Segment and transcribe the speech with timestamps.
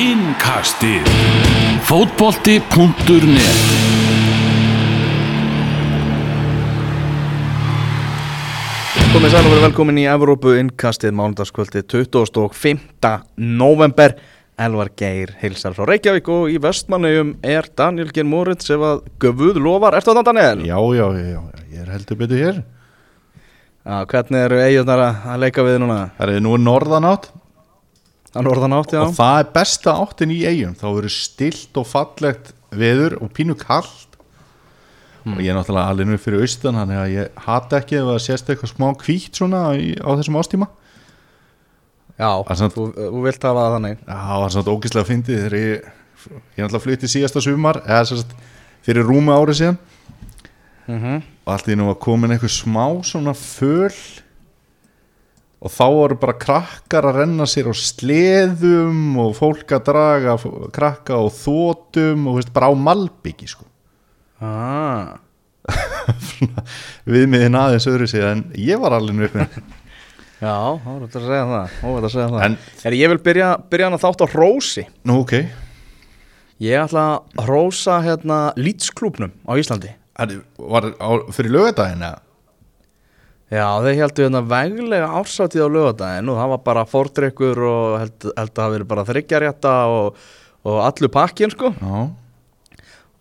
[0.00, 1.04] Innkastið
[1.84, 2.68] Fótbolti.net
[9.12, 13.10] Komið sæl og verið velkomin í Evrópu innkastið mánudagskvöldi 25.
[13.36, 14.14] november
[14.56, 19.60] Elvar Geir hilsar frá Reykjavík og í vestmannegjum er Daniel Gen Moritz ef að göfuð
[19.60, 20.64] lofar, ertu þannig Daniel?
[20.70, 22.64] Já, já, já, já, ég er heldur betur hér
[23.84, 26.00] Já, hvernig eru eigurnar að leika við núna?
[26.16, 27.12] Það er nú norðan
[28.80, 33.16] átt Að og það er besta áttin í eigum þá verður stilt og fallegt veður
[33.24, 34.06] og pínu kallt
[35.26, 38.20] og ég er náttúrulega alveg nú fyrir austan þannig að ég hata ekki ef það
[38.24, 40.68] sést eitthvað smá kvítt svona á þessum ástíma
[42.20, 44.00] Já, samt- þú, þú vilt hafa það þannig.
[44.04, 48.00] Já, það var svona ógislega fyndið þegar ég ég er náttúrulega flutti síðasta sumar eða
[48.10, 48.34] sagt
[48.84, 49.78] fyrir rúmi ári síðan.
[50.86, 53.88] Mm og allt í nú var komin eitthvað smá svona föl
[55.60, 60.36] og þá voru bara krakkar að renna sér á sleðum og fólk að draga
[60.72, 63.66] krakka á þótum og veist, bara á malbyggi sko.
[64.40, 65.18] ah.
[67.10, 69.58] við miðin aðeins öðru sig en ég var alveg upp með
[70.40, 72.44] Já, þá er þetta að segja það, að segja það.
[72.46, 72.54] En-
[72.88, 75.34] Er ég vil byrja, byrja að þátt á Rósi nú ok,
[76.64, 77.04] Ég ætla
[77.36, 82.18] að rósa hérna Lítsklúbnum á Íslandi Herri, var á, fyrir lögadaginn eða?
[83.50, 88.26] Já, þeir heldur hérna veglega ársátið á lögadaginn og það var bara fordrykkur og held,
[88.36, 90.20] held að það verið bara þryggjarétta og,
[90.70, 91.72] og allur pakkin sko.
[91.80, 91.96] Já,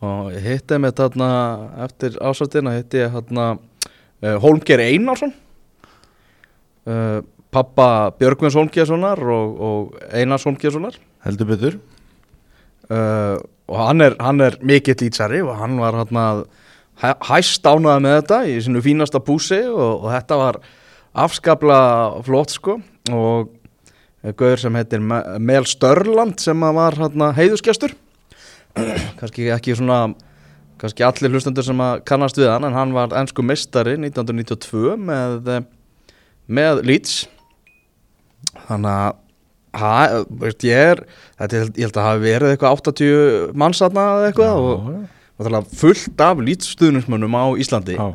[0.06, 1.32] og ég hitti með þarna
[1.88, 5.34] eftir ásáttina hitti ég hérna uh, Hólmgeir Einarsson.
[6.86, 11.02] Uh, pappa Björgvins Hólmgeirssonar og, og Einars Hólmgeirssonar.
[11.26, 11.82] Heldur betur.
[12.86, 16.48] Uh, og hann er, hann er mikill lýtsari og hann var hérna hæ,
[17.00, 20.60] hæst ánaði með þetta í sinu fínasta búsi og, og þetta var
[21.20, 21.80] afskapla
[22.28, 22.80] flott sko.
[23.16, 23.54] Og
[24.36, 27.94] gauður sem heitir Me- Mel Störland sem var hérna heiðusgestur
[29.20, 30.10] kannski ekki svona
[30.80, 35.50] kannski allir hlustendur sem að kannast við hann en hann var ennsku mistari 1992 með
[36.50, 37.16] með Leeds.
[38.68, 39.16] Þannig
[39.80, 41.02] að ég er
[41.38, 45.19] þetta, ég held að hafi verið eitthvað 80 mannsatna eða eitthvað og, og það
[45.80, 47.96] fullt af lýtstuðnismönnum á Íslandi.
[47.96, 48.10] Já,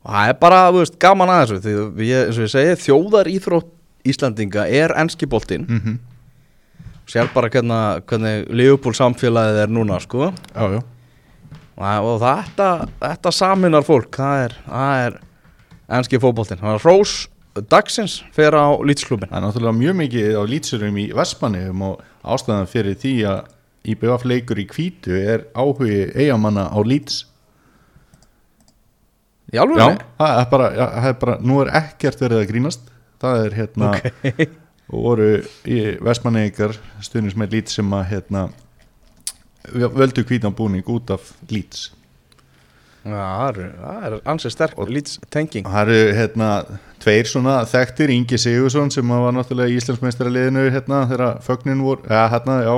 [0.00, 1.58] og það er bara veist, gaman að þessu
[1.98, 3.74] því eins og ég segi, þjóðar íþrótt
[4.10, 5.66] Íslandinga er enski boltinn.
[5.68, 5.98] Mm
[7.10, 10.30] sér bara hvernig, hvernig Leopold samfélagið er núna sko.
[10.54, 12.70] Já, og, og þetta,
[13.00, 15.20] þetta saminar fólk það er, það er
[15.98, 16.60] enski fótboltinn.
[16.60, 17.14] Þannig að Rós
[17.70, 22.70] dagsins fer á lýtsklubin Það er náttúrulega mjög mikið á lýtsurum í Vestmannum og ástæðan
[22.70, 23.40] fyrir því að
[23.88, 27.24] IBF leikur í kvítu er áhugi eigamanna á lýts
[29.50, 32.90] í Já, það er bara, já, það er bara nú er ekkert verið að grínast.
[33.20, 33.88] Það er hérna
[34.90, 35.30] og voru
[35.68, 38.44] í Vestmanneikar stundins með lýts sem að hérna
[39.70, 41.90] völdu hvítan búning út af lýts
[43.00, 43.58] Já, það er,
[44.06, 46.48] er ansið sterk lýtstenging það eru hérna
[47.00, 52.26] tveir svona þekktir, Ingi Sigursson sem var náttúrulega í Íslandsmeistaraliðinu hérna þegar fögnin voru, eða
[52.34, 52.74] hérna já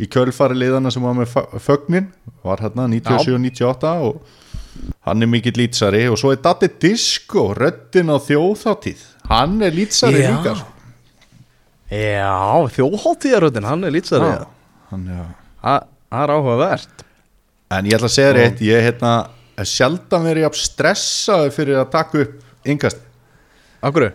[0.00, 2.10] í kjölfari liðana sem var með fögnin,
[2.46, 6.06] var hérna 97 og 98 og hann er mikill lýtsari.
[6.08, 10.76] Og svo er Datti Disco röddin á þjóðþáttíð hann er lýtsari líka sko.
[11.90, 14.30] Já, þjóðháttíðaröðin, hann er lýtsari.
[14.90, 17.04] Það er áhugavert.
[17.70, 19.12] En ég ætla að segja rétt ég hérna,
[19.58, 23.02] er sjaldan verið jafn stressaði fyrir að taka upp yngast
[23.84, 24.10] Akkur?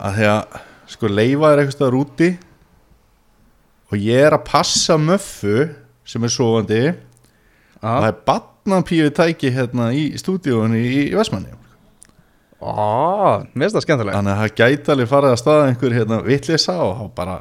[0.00, 0.56] að því að
[0.90, 2.28] sko leifa er eitthvað staðar úti
[3.90, 5.68] og ég er að passa möffu
[6.06, 6.82] sem er sofandi.
[7.80, 11.56] Og það Já, er batnapíu tæki hérna í stúdíóinu í, í Vestmanni
[12.60, 16.76] mér finnst það skemmtilega þannig að það gæti alveg farið að staða einhver hérna vitleysa
[16.84, 17.36] og þá bara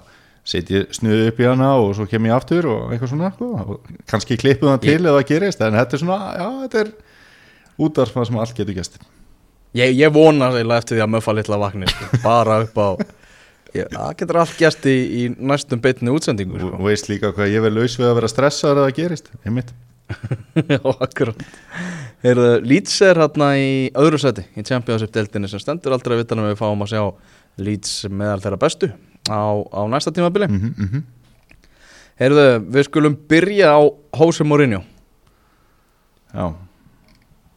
[0.47, 3.89] setja snuðu upp í hana og svo kem ég aftur og eitthvað svona sko, og
[4.09, 6.91] kannski klippu það til ef það gerist en þetta er svona, já þetta er
[7.83, 9.01] útarfað sem allt getur gæst
[9.77, 10.47] Ég, ég vona
[10.79, 13.11] eftir því að möffa litla vagnir sko, bara upp á ég,
[13.73, 16.79] Það getur allt gæst í, í næstum beitni útsendingu og sko.
[16.87, 19.73] veist líka hvað ég verð laus við að vera stressaður ef það gerist, einmitt.
[20.73, 20.79] Já,
[22.19, 26.47] Heyrðu, Leeds er hérna í öðru seti í Championship-deltinni sem stendur aldrei að vita um
[26.49, 27.03] við fáum að sjá
[27.63, 28.89] Leeds meðal þeirra bestu
[29.29, 30.49] á, á næsta tímabili.
[30.49, 31.03] Mm -hmm.
[32.19, 33.79] Heyrðu, við skulum byrja á
[34.19, 34.81] Jose Mourinho.
[36.33, 36.55] Já,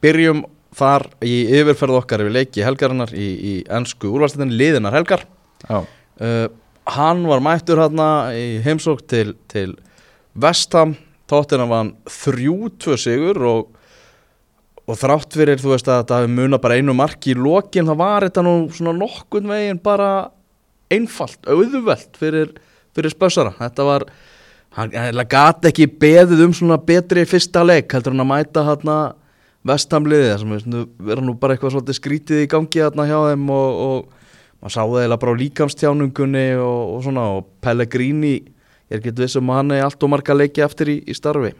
[0.02, 0.44] Byrjum
[0.74, 5.26] þar í yfirferð okkar yfir leiki helgarinnar í, í ennsku úrvalstættin liðinar helgar.
[5.68, 5.84] Já,
[6.20, 6.48] uh,
[6.92, 9.76] Hann var mættur hérna í heimsók til, til
[10.34, 10.96] Vestham
[11.30, 13.68] Tóttina var hann 3-2 sigur og,
[14.84, 18.26] og þrátt fyrir þú veist að hafi muna bara einu marki í lokin það var
[18.26, 20.10] þetta nú svona nokkun veginn bara
[20.92, 22.52] einfalt, auðvelt fyrir,
[22.92, 24.04] fyrir spössara þetta var
[24.76, 24.92] hann,
[25.30, 28.98] gati ekki beðið um svona betri fyrsta leik heldur hann að mæta hérna
[29.70, 33.80] vestamliðið er svona- vera nú bara eitthvað svolítið skrítið í gangi hérna hjá þeim og,
[33.86, 34.21] og
[34.62, 39.14] maður sá það eiginlega bara á líkamstjáningunni og, og svona og Pellegrini ég er ekki
[39.18, 41.50] vissum að hann er allt og marga leiki eftir í, í starfi.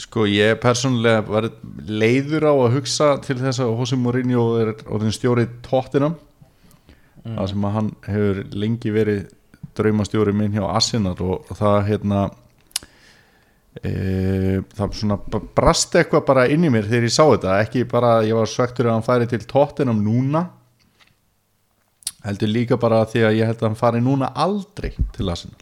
[0.00, 1.50] Sko ég persónulega var
[1.86, 7.34] leiður á að hugsa til þess að Jose Mourinho er orðin stjórið tóttinam mm.
[7.36, 9.26] það sem að hann hefur lengi verið
[9.76, 12.22] draumastjóri minn hjá Arsenal og, og það hérna
[13.84, 13.92] e,
[14.72, 15.18] það svona
[15.54, 17.60] brast eitthvað bara inn í mér þegar ég sá þetta.
[17.66, 20.48] Ekki bara ég var svektur að hann færi til tóttinam núna
[22.26, 25.60] heldur líka bara því að ég held að hann fari núna aldrei til Arsenal.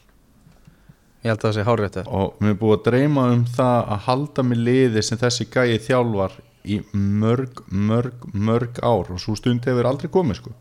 [1.24, 4.04] Ég held að það sé hárétt og mér er búið að dreyma um það að
[4.06, 6.36] halda mig liði sem þessi gæi þjálfar
[6.68, 9.10] í mörg, mörg, mörg ár.
[9.14, 10.52] Og svo stund hefur aldrei komið sko.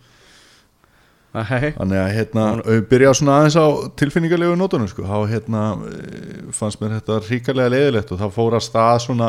[1.37, 2.43] Hei, þannig að hérna,
[2.89, 3.65] byrja svona aðeins á
[3.99, 8.63] tilfinningarlegu nótunum sko þá hérna eh, fannst mér þetta ríkarlega leiðilegt og þá fór að
[8.65, 9.27] stað svona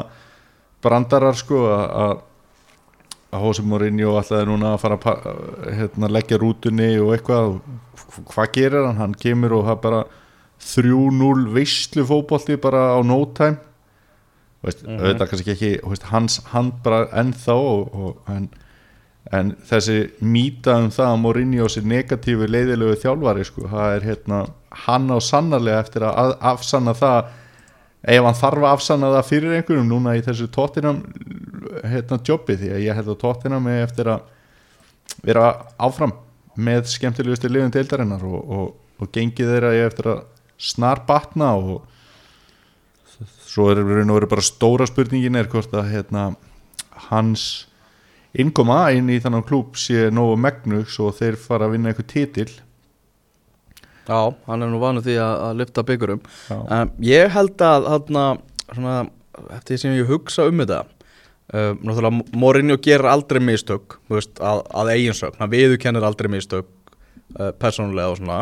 [0.84, 2.22] brandarar sko að-
[3.32, 7.58] að að Jose Mourinho ætlaði núna að fara að hérna, leggja rútunni og eitthvað
[8.30, 9.00] hvað gerir hann?
[9.02, 10.04] Hann kemur og það bara
[10.64, 13.58] 3-0 veistlu fótbolti bara á no time
[14.64, 15.02] veist, mm -hmm.
[15.02, 18.48] auðvitað kannski ekki veist, hans hand bara ennþá og, og, en,
[19.32, 24.46] en þessi mýta um það að Mourinho sé negatífu leiðilegu þjálfari sko, það er hérna
[24.70, 27.24] hann á sannarlega eftir að- afsanna það
[28.02, 31.02] ef hann þarf að afsanna það fyrir einhverjum núna í þessu tóttinam
[31.82, 34.26] hérna jobbi því að ég held að tóttinam er eftir að
[35.26, 35.48] vera
[35.82, 36.14] áfram
[36.58, 38.68] með skemmtilegustu liðum deildarinnar og, og,
[38.98, 40.20] og gengið þeirra er eftir að
[40.58, 41.82] snar batna og
[43.48, 46.24] svo er veru bara stóra spurningin er hvort að hérna,
[47.08, 47.66] hans
[48.38, 52.50] innkoma inn í þannig klúb sé nógu megnu svo þeir fara að vinna eitthvað titil
[54.08, 56.20] Já, hann er nú vanu því að, að lyfta byggurum.
[56.50, 58.24] Um, Ég held að þarna,
[58.72, 58.94] svona,
[59.58, 60.80] eftir sem ég hugsa um þetta
[61.52, 66.68] um, Náttúrulega Mourinho gerir aldrei mistök veist, að, að eigin sögn, hann viðurkennir aldrei mistök
[67.36, 68.40] uh, persónulega og svona.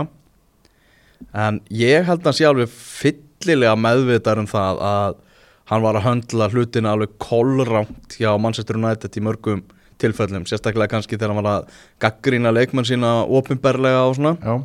[1.36, 5.22] En ég held að hann sé alveg fyllilega meðvitar um það að
[5.66, 9.64] hann var að höndla hlutina alveg kolrámt hjá Manchester United í mörgum
[10.00, 14.36] tilfellum, sérstaklega kannski þegar hann var að gaggrína leikmenn sína opinberlega og svona.
[14.44, 14.60] Já,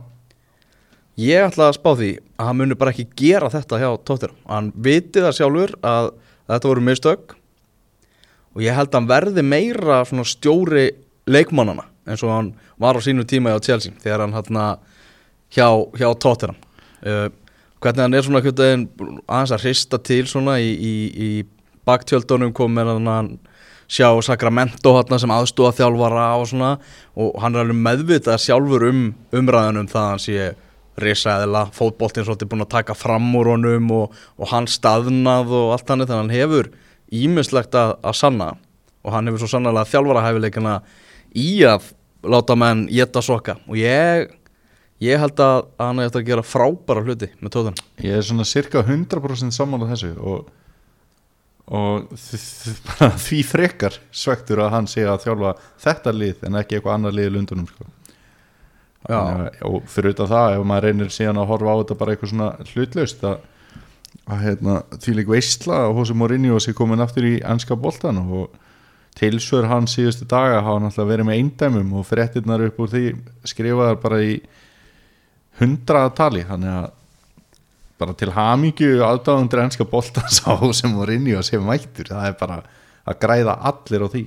[1.22, 4.38] Ég ætla að spá því að hann muni bara ekki gera þetta hjá Tottenham.
[4.50, 6.08] Hann viti það sjálfur að,
[6.48, 7.36] að þetta voru mistök
[8.52, 10.88] og ég held að hann verði meira stjóri
[11.30, 12.50] leikmannana eins og hann
[12.82, 14.66] var á sínu tíma hjá Chelsea þegar hann hérna
[15.54, 15.68] hjá,
[16.00, 16.58] hjá Tottenham.
[17.06, 17.30] Uh,
[17.82, 21.30] hvernig hann er svona aðeins að hrista til svona í, í, í
[21.88, 23.32] baktjöldunum komið með hann
[23.92, 26.74] sjá Sacramento hérna sem aðstóða þjálfara og svona
[27.20, 29.02] og hann er alveg meðvitað sjálfur um
[29.36, 30.52] umræðunum það að hann sé
[31.00, 35.88] risaðila, fótboltinn svolítið búin að taka fram úr honum og, og hann staðnað og allt
[35.88, 36.72] hann þannig að hann hefur
[37.12, 38.52] ímislegt að, að sanna.
[39.02, 40.76] Og hann hefur svo sannlega þjálfara hæfileikana
[41.38, 44.30] í að láta menn geta soka og ég
[45.02, 48.46] ég held að hann hefur eftir að gera frábæra hluti með tóðan ég er svona
[48.48, 50.52] cirka 100% sammála þessu og,
[51.72, 52.12] og
[53.26, 55.56] því frekar svektur að hann sé að þjálfa
[55.88, 57.90] þetta lið en ekki eitthvað annað lið í lundunum sko.
[59.10, 62.50] Og fyrir utan það ef maður reynir síðan að horfa á þetta bara eitthvað svona
[62.70, 63.38] hlutlaust að,
[64.44, 68.60] hérna, því lík veistla og Hosea Mourinho sé komin aftur í ennska boltan og
[69.18, 73.06] tilsvör hann síðustu daga hafa náttúrulega verið með eindæmum og fréttirnar upp úr því
[73.50, 74.36] skrifaðar bara í
[75.60, 76.44] hundraða tali.
[76.48, 76.92] Þannig að
[78.02, 82.14] bara til hamingju aðdáðundur ennska boltan sá sem Mourinho sé mættur.
[82.14, 82.62] Það er bara
[83.02, 84.24] að græða allir á því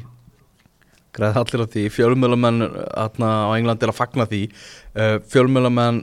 [1.14, 4.42] græði allir á því, fjölmjölamenn á Englandi er að fagna því.
[4.94, 6.02] Uh, fjölmjölamenn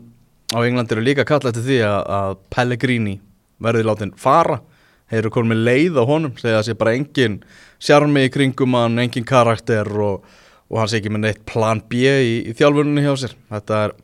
[0.51, 3.15] á Englandi eru líka að kalla eftir því að, að Pellegrini
[3.61, 4.61] verði látin fara.
[5.11, 7.41] Þeir eru komið leið á honum segja að sé bara engin
[7.83, 10.23] sjarmi í kringum hann, engin karakter og,
[10.71, 13.35] og hann sé ekki með neitt plan B í, í þjálfunni hjá sér.
[13.51, 13.95] Þetta er,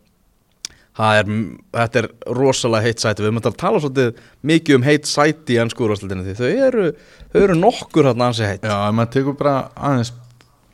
[0.99, 1.31] það er
[1.79, 3.23] þetta er rosalega heitt sæti.
[3.23, 4.21] Við möndum að tala svolítið
[4.51, 6.87] mikið um heitt sæti í ennskúrastildinu því þau eru,
[7.31, 8.67] þau eru nokkur hann ansi heitt.
[8.67, 10.11] Já, maður tekur bara aðeins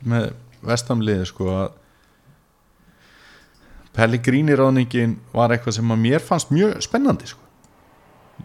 [0.05, 0.33] með
[0.63, 1.71] vestamliði sko að
[3.93, 7.39] Pellegrini ráðningin var eitthvað sem að mér fannst mjög spennandi sko.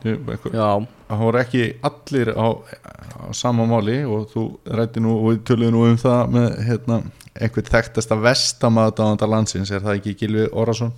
[0.05, 5.39] Eitthvað- Já, það voru ekki allir á, á sama máli og þú rætti nú og
[5.49, 6.99] töluðum nú um það með hérna,
[7.41, 10.93] einhvern þekktasta vestamæðdáðanda landsins er það ekki Gilvi Orrason?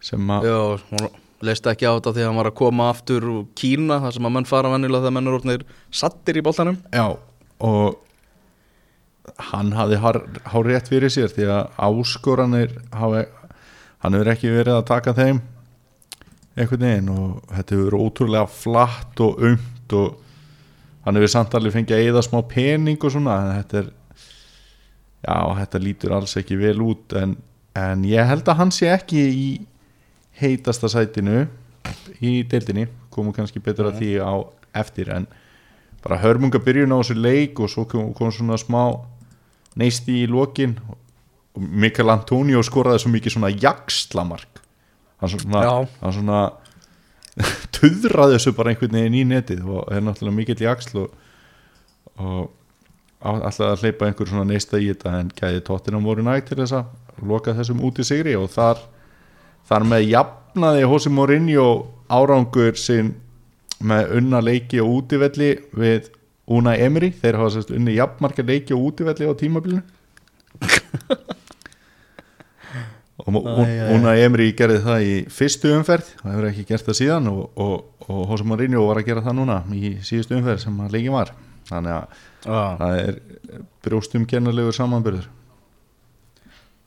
[0.00, 0.44] Sem að
[1.40, 4.28] leist ekki á þetta því að hann var að koma aftur úr Kína þar sem
[4.28, 6.76] að menn fara vennilega þegar menn eru orðnir sattir í boltanum.
[6.92, 7.16] Já,
[7.60, 7.96] og
[9.50, 10.20] hann hafði hár,
[10.66, 13.24] rétt fyrir sér því að áskoranir hafi,
[14.02, 15.40] hann hefur ekki verið að taka þeim
[16.56, 20.18] einhvern veginn og þetta hefur verið ótrúlega flatt og umt og
[21.06, 23.90] hann hefur samt alveg fengið að eða smá pening og svona þetta er
[25.24, 27.36] já, þetta lítur alls ekki vel út en,
[27.78, 29.46] en ég held að hann sé ekki í
[30.40, 31.44] heitasta sætinu
[32.20, 34.34] í deildinni komum kannski betur að því á
[34.80, 35.26] eftir en
[36.04, 38.82] bara hörmunga byrjun á þessu leik og svo kom, kom svona smá
[39.78, 40.74] neisti í lokin.
[41.54, 44.60] Og Mikael Antonio skoraði svo mikið svona jakslamark
[45.20, 45.64] hann svona,
[46.00, 46.40] hann svona
[47.76, 51.12] tuðraði þessu bara einhvern veginn í netið og er náttúrulega mikill jaksl og,
[52.20, 52.48] og
[53.20, 56.78] ætlaði að hleypa einhver svona neista í þetta en gæði tóttina voru nægt til þess
[56.80, 58.80] að loka þessum út í sigri og þar,
[59.68, 61.66] þar með jafnaði Hossi Mourinho
[62.10, 63.14] árangur sinn
[63.80, 66.10] með unna leiki og útivelli við
[66.50, 69.82] Una Emery, þeir hafa sérst unni jafnmarka leiki og útivelli á tímabilinu
[73.20, 73.94] og Æ.
[73.94, 77.74] Una Emery gerði það í fyrstu umferð það hefur ekki gert það síðan og, og,
[78.06, 81.34] og Hossi Mourinho var að gera það núna í síðustu umferð sem að leiki var
[81.70, 82.62] þannig að Já.
[82.80, 83.20] það er
[83.84, 85.28] brjóstum genarlegur samanbyrður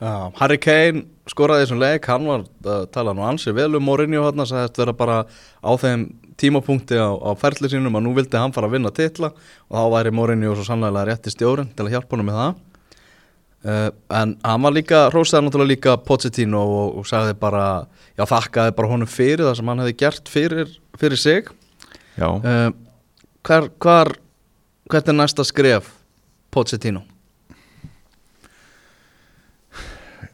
[0.03, 4.25] Já, Harry Kane skoraði þessum leik, hann var að tala nú ansi vel um Mourinho
[4.25, 5.21] hann sagðist vera bara
[5.63, 9.31] á þeim tímapunkti á, á ferli sínum að nú vildi hann fara að vinna titla
[9.33, 12.61] og þá væri Mourinho svo sannlega rétti stjórn til að hjálpa honum með það.
[13.63, 17.67] Uh, en hann var líka, rósaði náttúrulega líka Pochettino og, og sagði bara
[18.19, 21.47] já þakkaði bara honum fyrir það sem hann hefði gert fyrir, fyrir sig.
[22.17, 22.67] Já, uh,
[23.47, 24.11] hvar, hvar
[24.91, 25.93] hvert er næsta skref
[26.51, 27.05] Pochettino?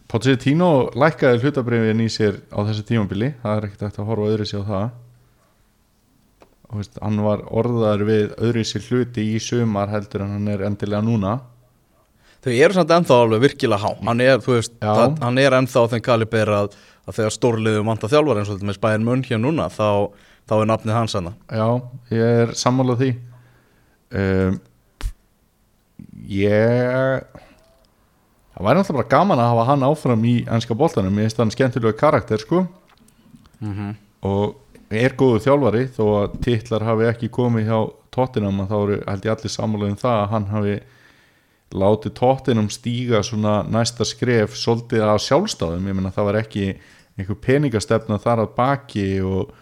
[0.10, 4.50] Pochettino lækkaði hlutabrifin í sér á þessu tímabili það er ekkert eftir að horfa öðru
[4.50, 4.90] sér á það.
[4.90, 5.09] og
[6.78, 11.02] veist, hann var orðaður við öðru sér hluti í sumar heldur en hann er endilega
[11.06, 11.40] núna.
[12.46, 13.98] Þau eru samt ennþá alveg virkilega há.
[14.06, 16.78] Hann er, þú veist, það, hann er ennþá þeim kaliber að,
[17.10, 19.90] að þegar stórliðum vanta þjálfar eins og þetta með spæðin munn hér núna þá,
[20.48, 21.68] þá er nafnið hans hana já,
[22.14, 23.12] ég er sammálað því.
[24.20, 24.62] Um,
[26.30, 27.28] ég
[28.54, 31.54] það væri náttúrulega bara gaman að hafa hann áfram í ennska boltanum, ég finnst hann
[31.54, 32.66] skemmtilega karakter sko.
[33.60, 33.96] Mm -hmm.
[34.24, 34.56] og
[34.90, 37.80] er góðu þjálfari þó að titlar hafi ekki komið hjá
[38.16, 40.78] Tottenham að þá eru held ég allir sammála um það að hann hafi
[41.80, 46.66] látið Tottenham stíga svona næsta skref svolítið á sjálfstáðum ég meina það var ekki
[47.20, 49.54] einhver peningastefna þar að baki og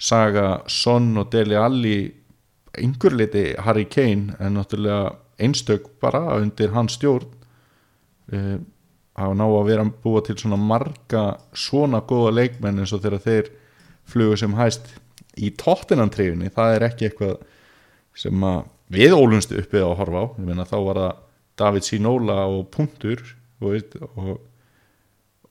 [0.00, 1.98] saga Son og Deli Alli
[2.74, 7.28] einhver liti Harry Kane en náttúrulega einstök bara undir hans stjórn.
[8.32, 8.58] Uh,
[9.14, 13.50] hafa ná að vera búa til svona marga svona góða leikmenn eins og þegar þeir
[14.10, 14.92] flugu sem hæst
[15.40, 17.36] í tóttinantriðunni, það er ekki eitthvað
[18.18, 21.22] sem að við ólumstu uppið á að horfa á, ég meina þá var það
[21.60, 23.22] David Sinola og Puntur
[23.62, 24.30] og, og,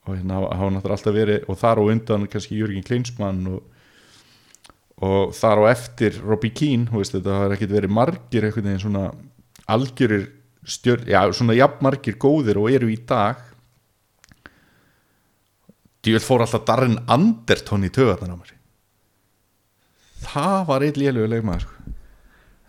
[0.04, 3.60] og hérna hafa hafa náttúrulega alltaf verið og þar á undan kannski Jörgin Klinsmann og,
[5.04, 9.08] og þar á eftir Robbie Keane, veist, þetta har ekkit verið margir veginn svona
[9.70, 10.28] algjörir
[10.64, 13.40] stjörn, já, svona jafnmargir góðir og eru í dag
[16.04, 18.52] Djúvel fór alltaf Darren Anderton í tögarnar á mér.
[20.24, 21.92] Það var eitt lélögu leikmaður sko.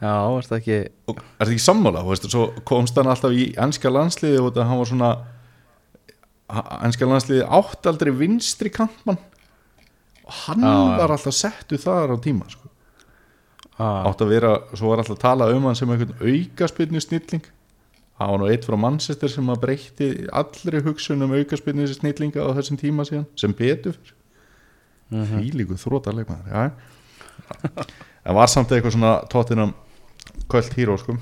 [0.04, 0.77] Já, er þetta ekki
[1.08, 4.60] og er þetta ekki sammála, þú veist, svo komst hann alltaf í ennska landsliði og
[4.60, 5.12] hann var svona
[6.86, 9.20] ennska landsliði átt aldrei vinstri kantmann.
[10.25, 12.70] Og hann Já, var alltaf settu þar á tíma sko.
[13.80, 17.44] átt að vera, svo var alltaf að tala um hann sem einhvern aukaspyrnu snilling
[18.15, 22.55] það var nú eitt frá Manchester sem að breytti allri hugsun um aukaspyrnu snillinga á
[22.57, 23.98] þessum tíma síðan, sem betur
[25.12, 26.72] mm því líku þrótarleikmaður já.
[28.25, 29.75] en var samt eitthvað svona tóttinam
[30.50, 31.17] kvöld híró sko.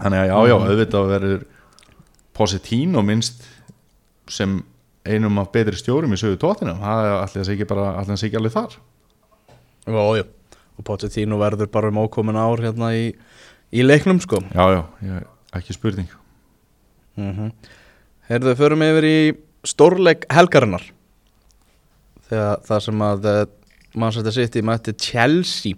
[0.00, 1.46] þannig að já, já, auðvitað verður
[2.38, 3.46] Positino minnst
[4.30, 4.60] sem
[5.08, 8.52] einum af betri stjórum í sögu tóttinam það er að segja bara að segja alveg
[8.52, 8.76] þar.
[9.88, 10.24] Já, já.
[10.78, 13.10] Og Pochettino verður bara um ókomin ár hérna í,
[13.74, 14.40] í leiknum sko.
[14.54, 15.26] Já, já, ég,
[15.56, 16.08] ekki spurning.
[17.16, 17.52] Mm -hmm.
[18.28, 19.20] Heyrðu, förum yfir í
[19.64, 20.84] stórleik helgarinnar.
[22.28, 23.46] Þegar það sem að uh,
[23.94, 25.74] Manchester City mætti Chelsea.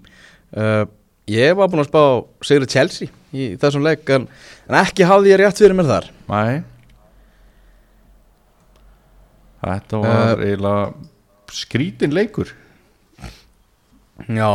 [0.51, 0.87] Uh,
[1.31, 2.03] Ég var búinn að spá
[2.43, 4.27] Sigri Chelsea í þessum leik en,
[4.67, 6.09] en ekki hafði ég rétt fyrir mér þar.
[6.27, 6.63] Nei.
[9.61, 12.51] Þetta var eiginlega skrítin leikur.
[14.27, 14.51] Já,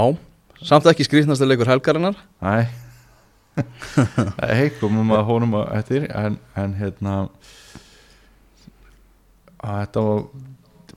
[0.59, 2.17] samt ekki skrýtnasta leikur helgarinnar.
[2.43, 2.65] Nei
[3.55, 7.15] Nei, komum að honum að eftir en, en hérna
[9.63, 10.25] að þetta var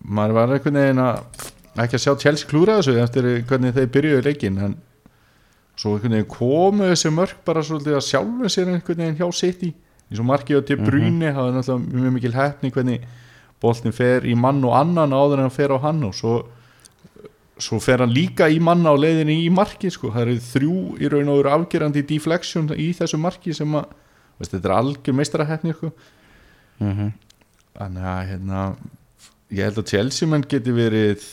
[0.09, 1.49] maður var einhvern veginn að
[1.79, 4.77] ekki að sjá Chelsea klúra þessu eftir hvernig þeir byrjuðu leikin en
[5.79, 9.73] svo einhvern veginn komu þessi mörg bara svolítið að sjálfu sér einhvern veginn hjá City.
[10.09, 13.09] Eins og markið á til brúni það er náttúrulega mjög mikil hefni hvernig
[13.63, 16.39] boltin fer í mann og annan áður en hann fer á hann og svo
[17.59, 20.13] svo fer hann líka í manna á leiðinni í marki sko.
[20.15, 23.89] það eru þrjú í raun og veru afgerandi deflection í þessu marki sem að
[24.39, 25.93] veist, þetta er algjör meistarahefni sko.
[26.79, 27.13] mm -hmm.
[27.81, 28.63] þannig að hérna,
[29.51, 31.27] ég held að Chelsea menn geti verið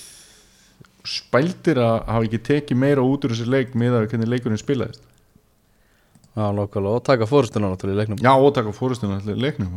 [1.05, 5.03] spældir að hafa ekki tekið meira út úr þessu leik með að hvernig leikurinn spilaðist
[6.35, 9.71] Já, lokala og taka fórstuna náttúrulega í leiknum Já, og taka fórustunum allir leiknum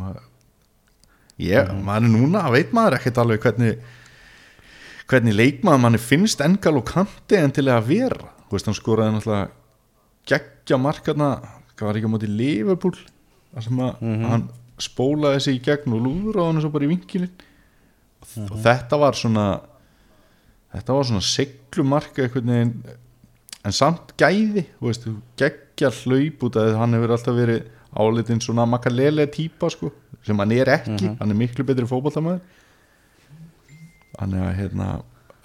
[1.39, 3.77] ég, maður er núna veit maður ekkert alveg hvernig
[5.09, 8.29] hvernig leikmaður manni finnst engal og kanti en til að vera?
[8.49, 9.49] Þú veist, hann skoraði náttúrulega
[10.29, 11.29] geggja markarna,
[11.75, 12.95] það var ekki á móti Liverpool,
[13.65, 14.47] sem að hann
[14.79, 17.31] spólaði sig í gegn og lúður á hann svo bara í vinkilin
[18.45, 19.45] og þetta var svona
[20.75, 22.73] þetta var svona seglumarka veginn.
[23.65, 25.07] En samt gæði, veist,
[25.39, 27.65] geggja hlaup út að hann hefur alltaf verið
[27.99, 29.89] álitinn svona makalele típa sko,
[30.23, 32.39] sem hann er ekki, hann er miklu betri fótballtamaður
[34.19, 34.89] þannig að hérna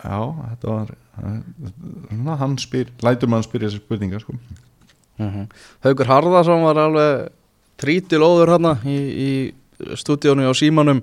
[0.05, 0.19] já,
[0.51, 4.37] þetta var svona, hann spyr, lætur maður spyrja þessi spurningar sko.
[5.23, 5.47] mm
[5.87, 7.29] Haugur Harðarsson var alveg
[7.81, 11.03] trítil óður hérna í, í stúdíónu á Símanum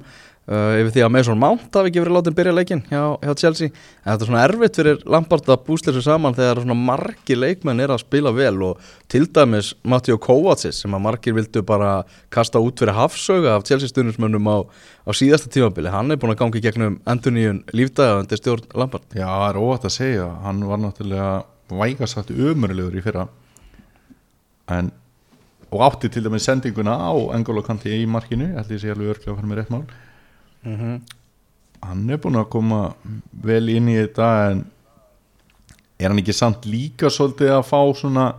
[0.49, 3.71] uh, yfir því að Mason Mount hafi ekki verið látið byrja leikin hjá, hjá Chelsea.
[4.01, 7.83] En þetta er svona erfitt fyrir Lampard að búsla þessu saman þegar svona margi leikmenn
[7.83, 11.91] er að spila vel og til dæmis Matteo Kovacic sem að margir vildu bara
[12.33, 14.57] kasta út fyrir hafsöga af Chelsea stundismönnum á,
[15.05, 15.91] á síðasta tímabili.
[15.93, 19.05] Hann er búin að gangi gegnum enduníun lífdæða undir stjórn Lampard.
[19.13, 20.31] Já, það er óvægt að segja.
[20.45, 21.31] Hann var náttúrulega
[21.71, 23.29] vægasagt umurlegur í fyrra.
[24.71, 24.91] En
[25.71, 29.31] og átti til dæmis sendinguna á Engolo Kanti í markinu, held ég sé alveg örglega
[29.31, 29.85] að fara með rétt mál
[30.63, 31.01] mm -hmm.
[31.81, 32.93] hann er búin að koma
[33.31, 34.65] vel inn í þetta en
[35.99, 38.33] er hann ekki samt líka svolítið að fá svona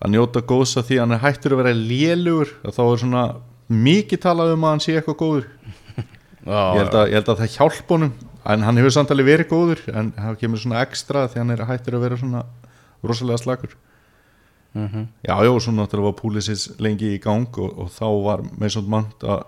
[0.00, 3.24] að njóta góðs að því hann er hættur að vera lélugur að þá er svona
[3.68, 5.46] mikið talað um að hann sé eitthvað góður
[6.74, 8.12] ég held að, ég held að það hjálp honum
[8.44, 11.64] en hann hefur samt alveg verið góður en það kemur svona ekstra því hann er
[11.64, 12.44] hættur að vera svona
[13.02, 13.76] rosalega slagur
[14.74, 15.06] Mm -hmm.
[15.22, 19.22] já, já, svo náttúrulega var Púlisins lengi í gang og, og þá var Mason Mount
[19.22, 19.42] að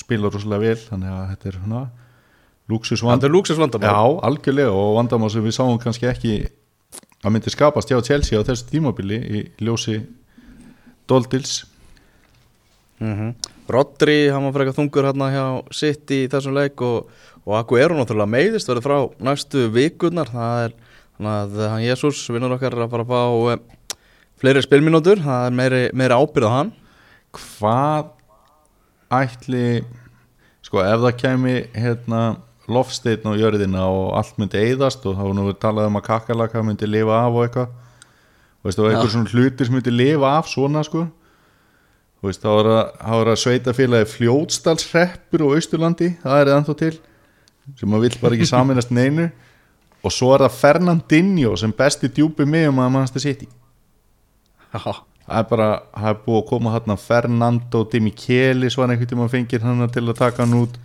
[0.00, 1.82] spila rosalega vel þannig að þetta er svona
[2.72, 6.34] luxusvand Þetta er lúksusvandamál Já, algjörlega og vandamál sem við sáum kannski ekki
[7.22, 10.00] að myndi skapast hjá Chelsea á þessu tímabili í ljósi
[11.06, 11.66] Doldils.
[12.98, 13.34] Mm -hmm.
[13.68, 17.10] Rodri, hann var frekar þungur hérna hjá sitt í þessum leik og,
[17.46, 20.30] og Aguero náttúrulega meiðist verið frá næstu vikurnar.
[20.30, 20.72] Það er
[21.16, 23.22] þannig að hann Jésús vinnur okkar að fara að fá
[23.54, 23.60] um,
[24.38, 26.72] fleiri spilminútur, það er meiri, meiri ábyrð á hann.
[27.32, 28.10] Hvað
[29.18, 29.66] ætli
[30.62, 32.22] sko ef það kemi hérna
[32.70, 36.62] lofsteinn á jörðina og allt myndi eyðast og þá nú við talað um að kakalaka
[36.64, 37.72] myndi lifa af og eitthvað
[38.62, 39.12] og einhver Já.
[39.16, 41.08] svona hlutir sem myndi lifa af svona sko.
[42.22, 46.76] Veist, þá er að, þá er að sveita félagi fljótsdalsreppur og austurlandi það er ennþá
[46.78, 46.92] til
[47.78, 49.30] sem maður vill bara ekki saminast neinu.
[50.02, 53.50] Og svo er það Fernandinho sem besti djúpi miðum að mannstu sitt í
[54.72, 54.94] Já,
[55.32, 59.28] það er bara, það er búið að koma hérna Fernando Di Michelis var einhvern tíma
[59.32, 60.76] fengir hann til að taka hann út.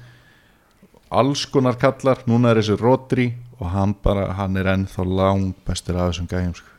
[1.11, 3.27] Alls konar kallar núna er þessi Rodri
[3.59, 6.73] og hann bara, hann er ennþá lang bestur af þessum gæjum sko.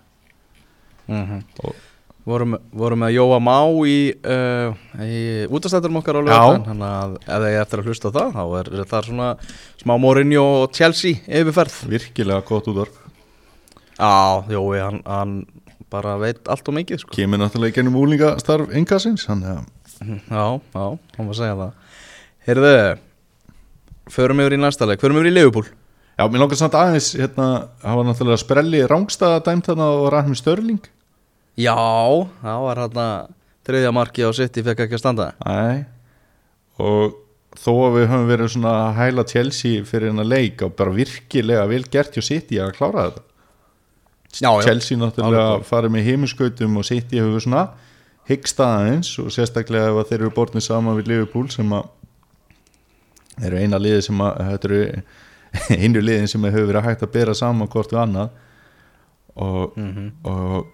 [1.09, 1.85] mm Og-
[2.28, 3.57] vorum, vorum með Jóa Má
[3.88, 8.35] í, uh, í útastætturum okkar á lögðan þannig að ef þið eftir að hlusta það
[8.37, 9.28] þá er það svona
[9.81, 11.78] smá Mourinho og Chelsea yfirferð.
[11.88, 12.98] Virkilega gott útvarp.
[13.98, 15.33] Já, Jói, hann, hann
[15.92, 17.14] bara veit allt og mikið sko.
[17.16, 19.61] kemur náttúrulega í gennum úlingastarf yngasins hann er
[19.98, 20.85] Já, já,
[21.16, 21.72] hann var að segja það.
[22.46, 22.74] Heyrðu,
[24.14, 25.64] förum yfir í næsta leik Förum yfir í Leifupúl
[26.18, 27.48] Já, mér langar samt aðeins, hérna,
[27.83, 30.87] það var náttúrulega sprelli rángstæða dæmt þarna og Rahmi Störling
[31.59, 31.74] Já,
[32.42, 33.03] það var hann
[33.68, 35.24] þriðja marki á sitt, ég fekk ekki að standa.
[35.44, 35.85] Æ,
[36.81, 37.16] og
[37.59, 41.66] þó að við höfum verið svona að hæla Chelsea fyrir hennar leik og bara virkilega
[41.68, 43.24] vel gert hjá City að klára þetta
[44.37, 47.62] Já, já, Chelsea náttúrulega farið með heimuskautum og City hefur svona
[48.29, 51.88] hyggst aðeins og sérstaklega ef að þeir eru bortnið saman við Liverpool sem að
[53.49, 54.83] eru eina liði sem að þetta eru
[55.85, 58.29] einu liðin sem hefur verið hægt að bera saman hvort við annað.
[59.38, 60.07] Og, Mhm.
[60.27, 60.67] og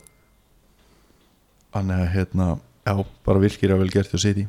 [1.75, 2.47] þannig að hérna
[2.87, 2.95] já,
[3.27, 4.47] bara virkilega vel gert hjá City.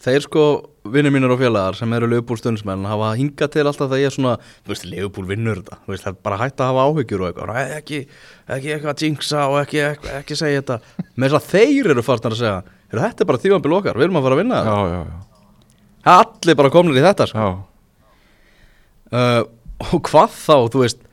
[0.00, 0.44] Þeir sko,
[0.88, 4.14] vinnir mínir og félagar sem eru Leifupúl stundsmenn hafa hingað til alltaf það ég er
[4.14, 5.78] svona, þú veist, Leifupúl vinnur þetta.
[5.84, 7.72] Þú veist, það er bara hægt að hafa áhyggjur og eitthvað.
[7.76, 8.00] Ekki,
[8.56, 10.78] ekki eitthvað að jinxa og ekki, ekki, ekki segja þetta.
[11.20, 12.56] Með þess að þeir eru farnar að segja
[12.90, 15.18] "Heyrðu, þetta er bara tífambil okkar, við erum að fara að vinna já, já, já,
[16.16, 17.48] Allir bara komnir í þetta sko.
[19.12, 19.42] uh,
[19.92, 21.04] og hvað þá, þú veist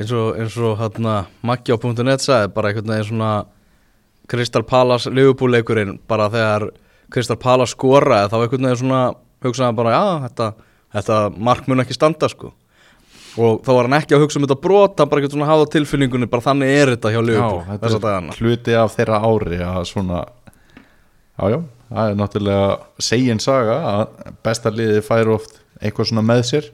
[0.00, 1.14] eins og, eins og hérna
[1.46, 3.32] Maggi á .net sagði, bara einhvern veginn svona
[4.28, 6.68] Crystal Palace Liverpool leikurinn, bara þegar
[7.12, 9.00] Crystal Palace skoraði, þá einhvern veginn svona
[9.44, 10.48] hugsaði bara, já, þetta,
[10.96, 11.18] þetta
[11.50, 12.52] mark mun ekki standa sko.
[13.34, 15.66] Og þá var hann ekki að hugsa um þetta brot hann bara ekki svona hafa
[15.74, 18.36] tilfinningunni bara þannig er þetta hjá Já, Liverpool þessa er dagana.
[18.38, 20.20] hluti af þeirra ári að svona
[21.34, 21.58] já, já,
[21.90, 22.68] það er náttúrulega
[23.10, 26.70] segin saga að besta liði fær oft eitthvað svona með sér.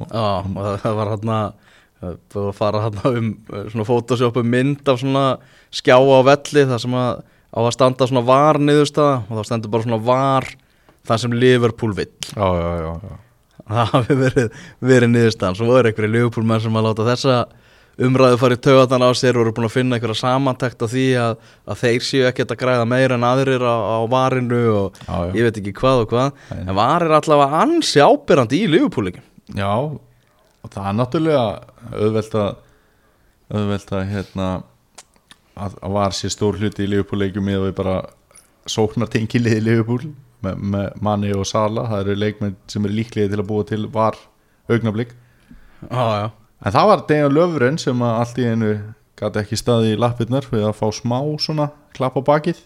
[0.00, 5.02] Já, og það, það var hann að fara hann um uh, svona photoshopu mynd af
[5.02, 5.24] svona
[5.74, 7.20] skjá á velli þar sem að
[7.50, 10.48] á að standa svona var niðurstaða og þá stendur bara svona var
[11.08, 12.12] það sem Liverpool vill.
[12.30, 13.16] Já, já, já,
[13.70, 14.60] það hafi verið,
[14.92, 15.58] verið niðurstaðan.
[15.58, 17.40] Svo voru einhverju Liverpool menn sem að láta þessa
[18.00, 21.34] umræðu farið töðan á sér og eru búin að finna einhverja samantækt á því að,
[21.68, 25.00] að þeir séu ekkert að græða meira en aðrir á, á varinu og
[25.36, 26.38] ég veit ekki hvað og hvað.
[26.54, 26.62] Nei.
[26.62, 29.26] en var er allavega ansi ábyrrandi í Liverpool-leikin
[29.58, 31.44] Já, og það er náttúrulega
[31.90, 32.50] auðvelt að
[33.50, 34.48] auðvelt að hérna
[35.66, 37.96] að, að var sér stór hluti í Liverpool-leikjum eða við bara
[38.70, 40.10] sóknar tengilið í Liverpool
[40.44, 43.82] með, með Manni og Sala, það eru leikmenn sem eru líklegið til að búa til
[43.92, 44.18] var
[44.70, 45.16] augnablík
[45.90, 48.72] já en það var Dejan Löfren sem að allt í einu
[49.20, 52.60] gæti ekki staði í lappirnar við að fá smá svona klapp á bakið.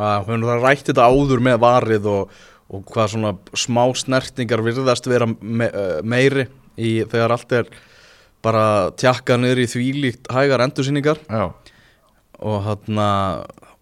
[0.00, 2.34] Að hún það rætti þetta áður með varið og,
[2.70, 6.46] og hvað svona smá snertingar virðast vera me, uh, meiri
[6.80, 7.72] í þegar allt er
[8.44, 11.18] bara tjakkað niður í þvílíkt hægar endursýningar.
[12.40, 13.00] Og hann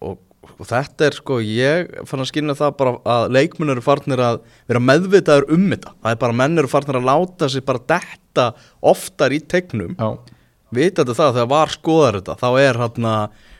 [0.02, 0.16] og,
[0.58, 4.40] og þetta er sko ég fann að skynna það bara að leikmenn eru farnir að
[4.70, 5.92] vera meðvitaður um þetta.
[6.02, 8.48] Það er bara menn eru farnir að láta sig bara detta
[8.82, 9.94] oftar í tegnum.
[9.98, 10.10] Já,
[10.74, 13.12] vitandi það þegar var skoðar þetta þá er hann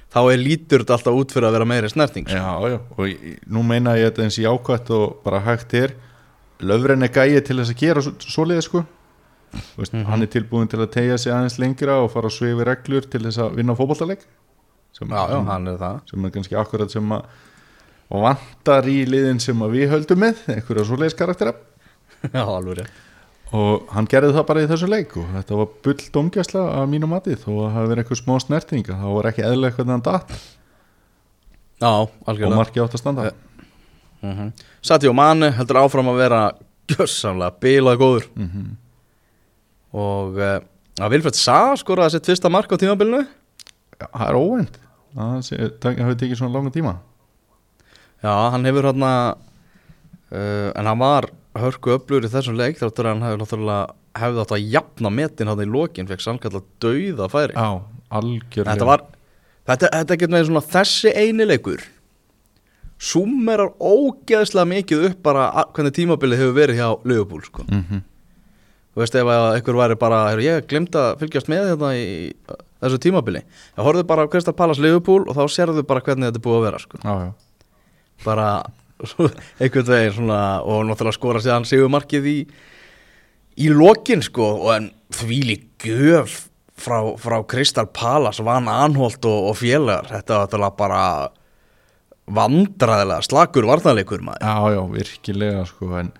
[0.09, 2.27] þá er lítur þetta alltaf út fyrir að vera meiri snerting.
[2.27, 2.43] Sko.
[2.43, 5.93] Já, já, og ég- nú meina ég þetta eins jákvætt og bara hægt er.
[6.59, 8.81] Löfren er gæið til þess að gera svo, svoleiði sko
[9.79, 13.09] Veist, hann er tilbúin til að tegja sig aðeins lengra og fara að svifi reglur
[13.09, 14.25] til þess að vinna fótballtaleik
[14.97, 15.13] sem,
[16.11, 17.29] sem er kannski akkurat sem að
[18.09, 21.53] og vantar í liðin sem við höldum með einhverja svoleiðis karaktera.
[22.33, 22.89] Já, alveg
[23.57, 27.09] og hann gerði það bara í þessu leik og þetta var bull domgjæsla að mínu
[27.09, 30.05] mati þó að það hafi verið eitthvað smá snertinga það var ekki eðlega hvernig hann
[30.05, 30.35] datt.
[31.79, 32.59] Já, og algjörlega.
[32.59, 33.31] markið átt að standa.
[34.21, 34.53] Mm -hmm.
[34.83, 36.41] Sati og Mane heldur áfram að vera
[36.89, 38.29] gjössamlega bilað góður.
[38.37, 38.77] Mm
[39.99, 43.25] og að Vilfred Sá skoraði sitt fyrsta mark á tímabilinu.
[43.99, 44.81] Já, það er óvænt.
[45.19, 46.97] Það hafi tekið svona langan tíma.
[48.23, 53.17] Já, hann hefur hann uh, en hann var hörku öflugur í þessum leik þáttur að
[53.17, 53.79] hann hefði
[54.19, 57.55] hefði átt að jafna metin hann í lokin fekk sannkalla dauða færi.
[57.55, 57.79] Já,
[58.19, 58.73] algjörlega.
[58.73, 59.07] Þetta var
[59.69, 61.87] þetta, þetta getur með svona þessi eini leikur.
[62.99, 67.67] Súmerar ógeðslega mikið upp bara hvernig tímabilið hefur verið hjá Liverpool sko.
[67.69, 68.05] mm
[68.99, 72.07] þú veist ef að einhver væri bara heyrðu, ég glemt að fylgjast með þetta í
[72.83, 73.43] þessu tímabili.
[73.77, 76.59] Þá horfðu bara á Crystal Palace Liverpool og þá sérðu bara hvernig þetta er búið
[76.59, 76.99] að vera sko.
[77.05, 77.31] Já, já,
[78.27, 78.49] bara
[79.63, 82.37] einhvern veginn svona og náttúrulega skora sér hann sigumarkið í
[83.63, 86.41] í lokin sko og en þvíli gjöf
[86.79, 90.11] frá, frá Crystal Palace Van Anholt og, og félagar.
[90.11, 91.03] Þetta var náttúrulega bara
[92.29, 94.43] vandræðilega slakur varnarleikur maður.
[94.43, 96.15] Já, já, virkilega sko, en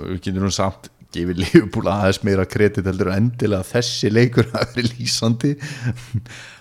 [0.00, 4.76] við getum nú samt gefið lífbúla aðeins meira kredit heldur en endilega þessi leikur hafi
[4.80, 5.52] verið lýsandi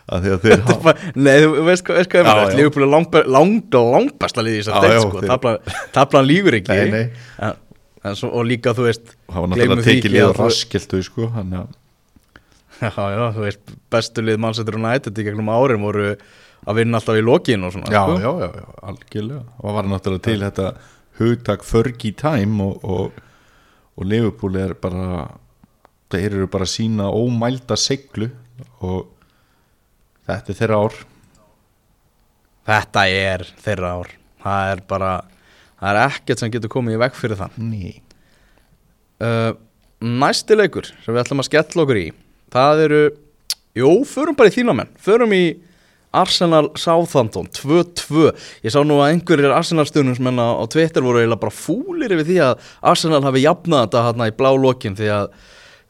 [0.06, 2.56] að því að þeir hafa Nei, þú veist hvað, hvað Já, já.
[2.60, 3.54] Liverpool er lang, lang,
[3.96, 5.54] langbæsta liði í Já, þessar deild já, sko,
[5.96, 7.06] Tablan- lígur ekki Nei, nei.
[7.50, 7.56] En,
[8.06, 11.30] en svo, og líka þú veist það var náttúrulega tekið að og þú- raskiltu sko,
[11.38, 11.74] hann að
[12.76, 16.10] Já, já, þú veist, bestu lið Manchester United í gegnum árin voru
[16.66, 18.18] að vinna alltaf í lokin og svona já, sko.
[18.20, 20.66] já, já, já, algjörlega og var náttúrulega til þetta
[21.22, 23.22] hugtak Fergie time og, og,
[23.96, 25.26] og Liverpool er bara
[26.12, 28.30] þeir eru bara sína ómælda seglu
[28.84, 29.08] og
[30.28, 30.98] þetta er þeirra ár.
[32.66, 34.12] Þetta er þeirra ár.
[34.46, 35.12] Það er bara,
[35.80, 37.62] það er ekkert sem getur komið í veg fyrir það.
[39.16, 39.54] Uh,
[40.06, 42.08] Næsti leikur sem við ætlum að skella okkur í
[42.52, 42.98] Það eru,
[43.80, 45.46] jú, förum bara í þína menn Förum í
[46.22, 48.30] Arsenal Southampton 2-2
[48.66, 52.28] Ég sá nú að einhverjir Arsenal stjórnusmenn á, á Twitter voru eiginlega bara fúlir yfir
[52.30, 55.30] því að Arsenal hafi jafnað þetta hérna í blá lokin því að,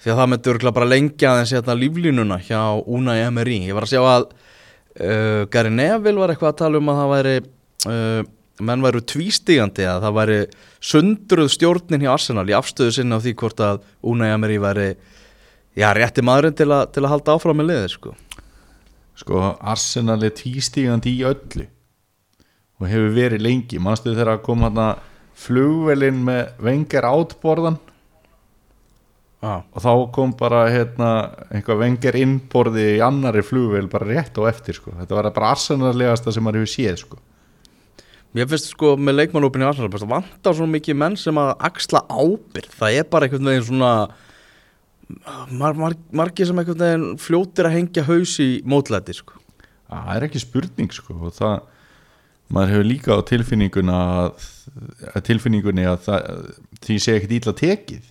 [0.03, 3.88] því að það myndi örgulega bara lengja aðeins hérna líflínuna hjá Unai Emery Ég var
[3.88, 8.21] að sjá að uh, Gary Neville var eitthvað að tala um að það væri uh,
[8.65, 10.35] menn væru tvístigandi að það væri
[10.91, 14.85] sundruð stjórnin hjá Arsenal í afstöðu sinna á því hvort að Unai Emery væri
[15.75, 18.13] já, rétti maðurinn til, að- til að halda áfram með liðið sko.
[19.15, 21.67] Sko Arsenal er tvístígandi í öllu.
[22.80, 23.80] Og hefur verið lengi.
[23.80, 24.82] Mannstu þegar að kom hann
[25.36, 27.80] flugvelin með vengar átborðan
[29.45, 31.10] Já, og þá kom bara hérna,
[31.54, 34.95] einhver vengar innborði í annari flugvel bara rétt og eftir sko.
[34.97, 37.19] þetta var bara arsenarlegasta sem maður hefur séð sko.
[38.36, 42.01] Mér finnst sko með leikmannópin í Arsenal bara vantar svo mikið menn sem að axla
[42.10, 43.91] ábyrð það er bara einhvern veginn svona
[45.51, 49.39] mar, mar, margir sem einhvern veginn fljótir að hengja haus í mótlæti sko.
[49.89, 51.59] það er ekki spurning sko það
[52.53, 54.47] maður hefur líka á tilfinninguna að,
[55.13, 56.27] að tilfinningunni að það,
[56.85, 58.09] því sé ekkert ítla tekið.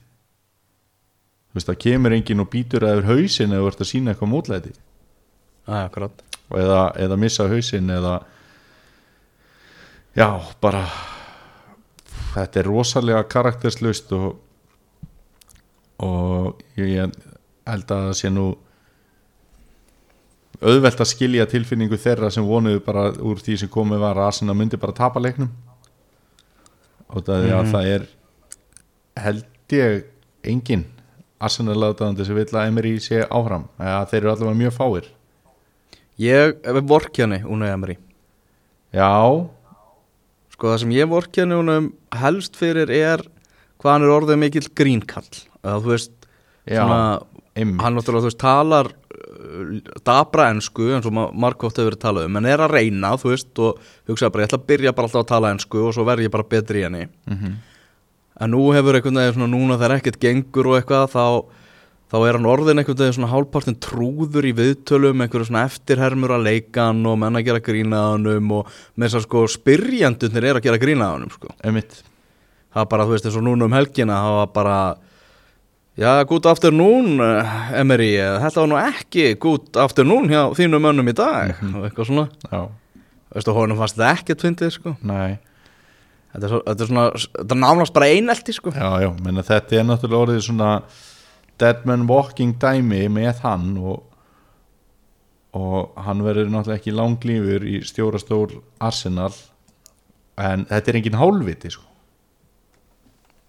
[1.54, 4.72] Veist það kemur enginn og býtur aður hausin eða ert að sína eitthvað mótlæti.
[6.50, 8.16] Og eða, eða missa hausin eða
[10.18, 10.28] já,
[10.60, 10.82] bara
[12.34, 14.40] þetta er rosalega karakterslust og
[16.02, 17.12] og ég,
[17.64, 18.46] held að það sé nú
[20.64, 24.56] auðvelt að skilja tilfinningu þeirra sem vonuðu bara úr því sem komið var að Arsenal
[24.58, 25.50] myndi bara tapa leiknum.
[27.14, 28.06] Og það að það er
[29.24, 30.06] held ég
[30.44, 30.86] engin
[31.44, 33.68] Arsenal aðdáðandi sem vill að Emery sé áfram.
[33.78, 35.10] Eða þeir eru allavega mjög fáir.
[36.22, 37.98] Ég er vorkjani Unai Emery.
[38.94, 39.10] Já,
[40.54, 43.22] Sko það sem ég vorkjani unum helst fyrir er
[43.82, 45.26] hvað hann er orðið mikill grínkall
[45.64, 46.28] eða þú veist
[46.68, 47.00] já svona,
[47.54, 49.74] hann náttúrulega þú veist talar uh,
[50.06, 53.62] dabra ensku eins og margótt hefur verið talað um en er að reyna þú veist
[53.64, 56.26] og hugsaði bara ég ætla að byrja bara alltaf að tala ensku og svo verð
[56.26, 57.08] ég bara betri í henni.
[57.30, 57.54] Mhm.
[58.40, 61.26] en nú hefur einhvern veginn svona núna þegar ekkert gengur og eitthvað þá,
[62.10, 66.48] þá er hann orðin einhvern veginn svona hálfpartin trúður í viðtölum einhverju svona eftirhermur að
[66.48, 70.48] leika hann og menn að gera grína að hannum og með þess að sko spyrjandunir
[70.50, 71.54] er að gera grína að hannum sko.
[71.62, 74.78] Það var bara, þú veist, eins og núna um helgina það var bara
[76.00, 78.12] já, gút afternoon, eh, Emery.
[78.16, 82.62] Þetta var nú ekki gút afternoon hjá þínum mönnum í dag og eitthvað svona, já,
[82.64, 84.96] þú veist, og honum fannst þetta ekkert fyndið, sko.
[85.02, 85.38] Nei.
[86.34, 87.06] Þetta er, svo, þetta er svona,
[87.38, 88.74] þetta er nánast bara einelti, sko.
[88.74, 90.70] Já, já, menna þetta er náttúrulega orðið svona
[91.62, 94.02] dead man walking dæmi með hann og,
[95.54, 98.48] og hann verður náttúrulega ekki langlífur í stjórastól
[98.82, 99.30] Arsenal
[100.40, 101.86] en þetta er engin hálfviti sko.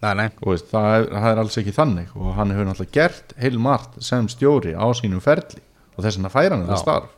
[0.03, 2.95] Nei, nei, og veist, það, er, það er alls ekki þannig og hann hefur náttúrulega
[2.97, 5.61] gert heilmart sem stjóri á sínum ferli
[5.95, 7.11] og þess vegna færa hann þetta starf.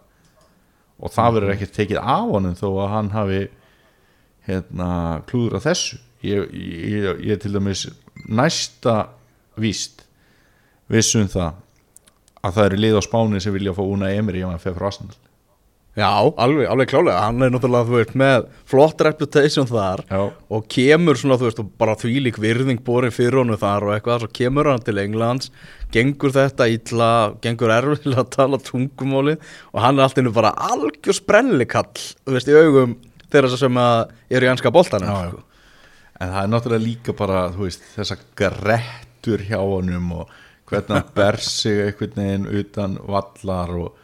[0.98, 3.42] Og það verður ekkert tekið af honum þó að hann hafi
[4.48, 4.90] hérna,
[5.30, 6.00] klúður á þessu.
[6.26, 7.86] Ég, ég, ég er til dæmis
[8.26, 8.96] næsta
[9.62, 10.02] víst
[10.90, 11.60] vissum það
[12.42, 14.88] að það eru lið á spáni sem vilja fá Una Emery ef hann fer frá
[14.90, 15.18] Arsenal
[15.98, 20.70] já, alveg, alveg klálega hann er náttúrulega, þú veist, með flott reputation þar Já, og
[20.72, 24.32] kemur svona, þú veist, og bara þvílík virðing borin fyrir honum þar og eitthvað, svo
[24.40, 25.52] kemur hann til Englands,
[25.94, 29.38] gengur þetta illa, gengur erfiðlega að tala tungumáli
[29.74, 31.90] og hann er alltaf innu bara algjör sprellikall,
[32.24, 32.98] þú veist, í augum
[33.32, 35.30] þeirra sem eru í anska já.
[35.30, 35.44] sko.
[36.20, 40.36] en það er náttúrulega líka bara þú veist, þessa grettur hjá honum og
[40.68, 43.96] hvernig hann ber sig einhvern veginn utan vallar og,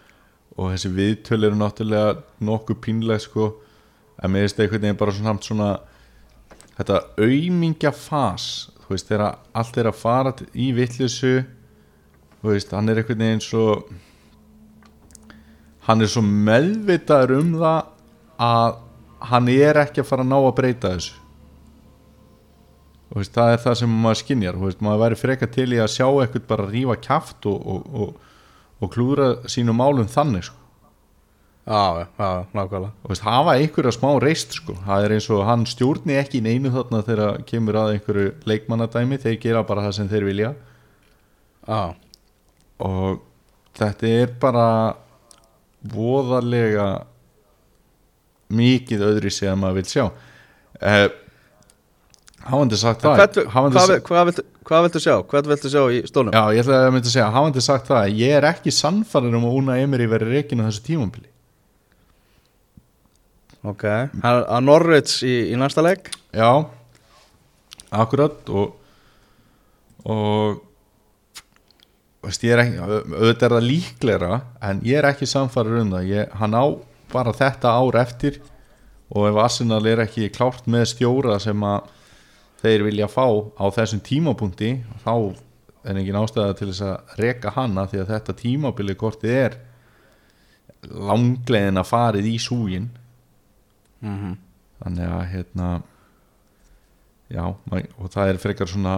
[0.57, 3.49] og þessi viðtöl eru náttúrulega nokkuð pínlega sko.
[4.21, 5.69] En mér finnst einhvern veginn bara svona, svona
[6.77, 8.47] þetta aumingja fas
[8.83, 11.33] þú veist, þegar allt er að fara í vittlisu
[12.41, 13.67] þú veist, hann er einhvern veginn svo
[15.87, 17.81] hann er svo meðvitaður um það
[18.43, 18.79] að
[19.33, 21.19] hann er ekki að fara að ná að breyta þessu.
[23.13, 26.47] Og það er það sem maður skinjar maður væri freka til í að sjá eitthvað
[26.49, 28.31] bara rífa kjaft og, og, og,
[28.81, 30.63] og klúra sínum málum þannig sko.
[31.63, 32.91] Já, já, nákvæmlega.
[33.03, 34.73] og veist, hafa einhverja smá reist sko.
[34.83, 39.17] það er eins og hann stjórni ekki í neinu þarna þegar kemur að einhverju leikmannadæmi
[39.23, 40.49] þeir gera bara það sem þeir vilja
[41.63, 41.95] Já,
[42.83, 43.21] og
[43.79, 44.67] þetta er bara
[45.88, 46.88] voðalega
[48.51, 50.05] mikið öðri sem maður vil sjá
[50.83, 51.07] eh,
[52.43, 55.15] hafandi sagt það hvað, hvað, hvað, hvað viltu sjá?
[55.30, 56.36] Hvað viltu sjá í stólnum?
[56.36, 59.47] Já, ég ætla að mynda að segja, hafandi sagt það ég er ekki sannfæður um
[59.49, 61.30] að Una Emery veri reikin á þessu tímambili
[63.63, 63.84] Ok,
[64.28, 66.49] að Norwich í, í næsta leik Já,
[67.95, 68.80] akkurat og
[70.04, 70.60] og
[72.23, 76.10] veist, ég er ekki auðvitað er það líklegra en ég er ekki samfæður um það
[76.12, 76.65] ég, hann á
[77.13, 78.41] bara þetta ár eftir
[79.13, 81.91] og ef Arsenal er ekki klárt með stjóra sem að
[82.63, 83.26] þeir vilja fá
[83.60, 84.71] á þessum tímapunkti
[85.04, 85.13] þá
[85.84, 89.58] er engin ástæða til þess að reka hana því að þetta tímabili kortið er
[90.84, 92.88] langlegin að farið í súgin
[94.04, 94.38] mm -hmm.
[94.84, 95.67] þannig að hérna
[97.34, 97.43] já,
[97.97, 98.95] og það er frekar svona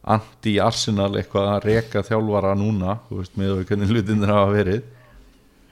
[0.00, 4.82] anti-Arsenal eitthvað að reka þjálfara núna þú veist, með hvernig hlutinir hafa verið.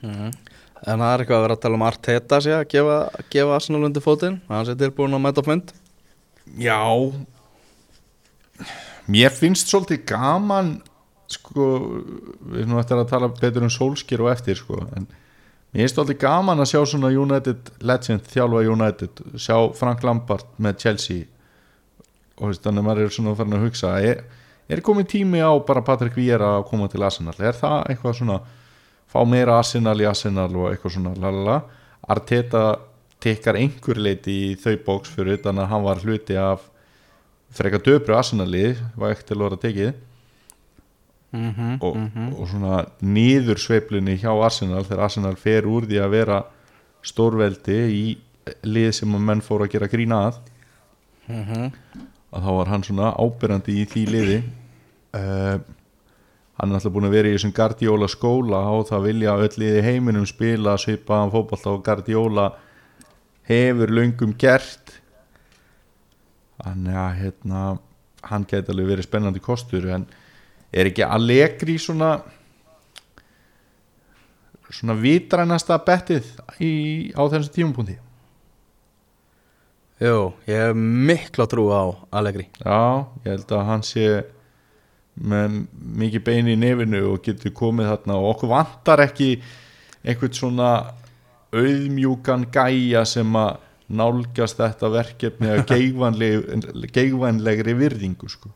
[0.03, 2.97] En það er eitthvað að vera að tala um Arteta sé að gefa,
[3.33, 5.73] gefa Arsenal undir fótinn hann sé tilbúin að mæta fund
[6.57, 6.81] já.
[9.09, 10.75] Mér finnst svolítið gaman
[11.29, 11.65] sko,
[12.41, 15.07] við erum eftir að tala betur um sólskir og eftir sko, en
[15.73, 20.81] mér finnst svolítið gaman að sjá svona United legend þjálfa United sjá Frank Lampard með
[20.83, 21.27] Chelsea.
[22.39, 24.23] Og þannig að maður er svona farin að hugsa er,
[24.69, 27.35] er komin tími á bara Patrik Víera að koma til Arsenal?
[27.37, 28.39] Er það eitthvað svona
[29.09, 31.57] fá meira Arsenal í Arsenal og eitthvað svona lalala.
[32.09, 32.63] Arteta
[33.19, 36.69] tekkar einhver leiti í þau bóks fyrir utan að hann var hluti af
[37.51, 39.93] frekar döbru Arsenali var ekkert til að vera tekið.
[41.31, 41.97] Mm -hmm, og,
[42.39, 46.43] og svona nýður sveiflunni hjá Arsenal þegar Arsenal fer úr því að vera
[47.05, 48.17] stórveldi í
[48.63, 50.39] lið sem að menn fóru að gera grína að
[51.29, 51.71] Mhm.
[52.33, 54.43] að þá var hann svona ábyrrandi í því liði.
[55.13, 55.59] Uh,
[56.59, 59.83] hann er alltaf búin að vera í þessum Guardiola skóla og það vilja öll liði
[59.85, 62.51] heiminum spila svipaðan fótbolta og Guardiola
[63.49, 64.95] hefur löngum gert.
[66.59, 67.61] Þannig að hérna,
[68.29, 70.05] hann geti alveg verið spennandi kostur en
[70.75, 72.17] er ekki Allegri svona
[74.69, 76.27] svona vitrænasta bettið
[76.61, 76.71] í,
[77.17, 77.95] á þessum tímapunkti?
[79.99, 82.47] Jú, ég hef mikla trú á Allegri.
[82.61, 84.05] Já, ég held að hann sé
[85.19, 85.57] með
[85.99, 89.33] mikið bein í nefinu og getur komið þarna og okkur vantar ekki
[90.05, 90.69] einhvern svona
[91.55, 93.57] auðmjúkan gæja sem að
[93.89, 98.51] nálgast þetta verkefni að geigvænleg, geigvænlegri virðingu sko.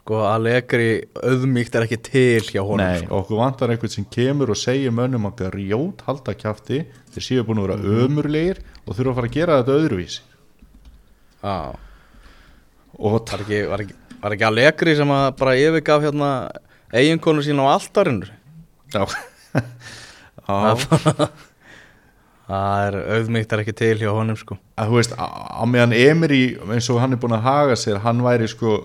[0.00, 3.18] Sko Allegri auðmíkt er ekki til hjá honum Nei, sko.
[3.18, 7.58] okkur vantar einhvern sem kemur og segir mönnum að grjót halda kjafti þeir séu búin
[7.58, 10.22] að vera ömurlegir og þurfa að fara að gera þetta öðruvísi
[11.42, 11.56] Já,
[12.96, 16.30] og var ekki, var, ekki, var ekki Allegri sem að bara yfirgaf hérna
[16.94, 18.30] eiginkonu sín á altarinu
[18.94, 19.02] Já,
[20.46, 21.28] Já.
[22.46, 24.56] Það er auðmíkt er ekki til hjá honum sko.
[24.78, 28.02] Að þú veist, á, á meðan Emery eins og hann er búin að haga sér
[28.04, 28.76] hann væri sko,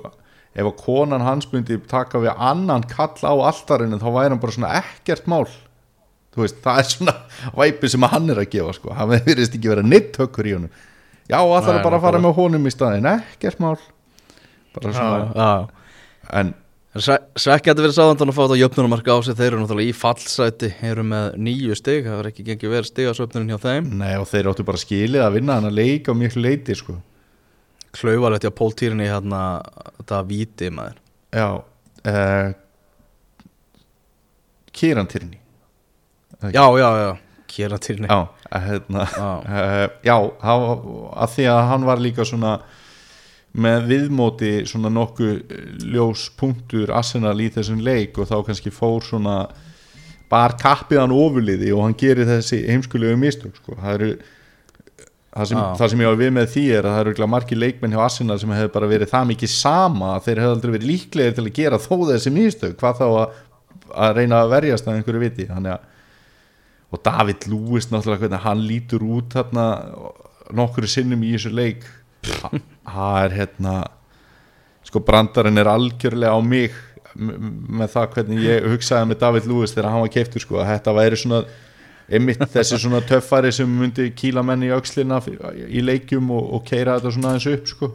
[0.58, 4.56] ef að konan hans myndi taka við annan kall á altarinu þá væri hann bara
[4.56, 5.46] svona ekkert mál.
[6.32, 7.16] Þú veist, það er svona
[7.60, 10.74] væpi sem hann er að gefa sko, hann verðist ekki vera neitt höggur í honum.
[11.30, 13.78] Já, er bara að fara með honum í staðin ekkert mál.
[14.74, 15.52] Bara svona, Já,
[16.40, 16.54] en
[16.92, 19.36] Svekki að þetta verið sáðan að fá þetta jöfnunumarka á sig?
[19.40, 23.08] Þeir eru náttúrulega í fallsæti eru með nýju stig, það var ekki gengið verið stig
[23.08, 23.88] á söfnunin hjá þeim.
[24.02, 26.98] Nei, og þeir áttu bara skilið að vinna hann að leika á miklu leiti sko.
[27.96, 29.40] Klauvalegt hjá Pól Týrni hérna
[30.02, 31.00] þetta víti maður.
[31.32, 31.48] Já
[32.08, 32.52] uh,
[34.76, 35.40] Kýrantyrni
[36.52, 39.32] Já, já, já, Kjera Týrni já, að hérna Já.
[40.04, 40.64] Já, hann,
[41.14, 42.56] að því að hann var líka svona
[43.52, 45.56] með viðmóti svona nokkuð
[45.92, 49.42] ljós punktur Arsenal í þessum leik og þá kannski fór svona
[50.32, 53.76] bar kappið hann ofurliði og hann gerir þessi heimskulegu mistök sko.
[53.76, 54.12] það eru
[55.32, 55.68] það sem, Já.
[55.82, 58.40] það sem ég var við með því er að það eru margir leikmenn hjá Arsenal
[58.40, 61.56] sem hefur bara verið það mikið sama að þeir hefur aldrei verið líklegir til að
[61.60, 63.40] gera þó þessi mistök hvað þá að,
[64.08, 65.72] að reyna að verjast að einhverju viti að
[66.92, 69.36] og David Lewis náttúrulega hann lítur út
[70.52, 71.86] nokkru sinnum í þessu leik
[72.26, 73.76] það er hérna
[74.88, 76.76] sko brandarinn er algjörlega á mig
[77.16, 80.94] með það hvernig ég hugsaði með David Lewis þegar hann var keiftur sko að þetta
[80.96, 81.42] væri svona
[82.12, 85.20] einmitt þessi svona töffari sem myndi kýla menn í öxlina
[85.68, 87.92] í leikjum og, og keira þetta svona aðeins upp sko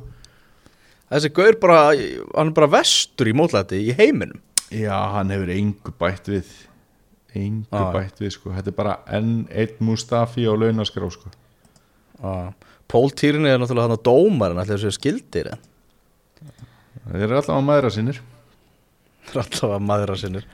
[1.06, 1.80] Þessi gaur bara,
[2.34, 4.40] hann er bara vestur í mótlæti í heiminum
[4.74, 6.48] já hann hefur engu bætt við
[7.36, 7.92] engu Já.
[7.94, 12.50] bætt við sko þetta er bara enn einn Mustafi á launaskrá sko Já.
[12.90, 15.64] Pól Týrni er náttúrulega hann á dómarinn allir þessu skildir en?
[17.06, 18.22] Þeir eru alltaf að maðra sinir
[19.26, 20.46] það er alltaf að maðura sinnir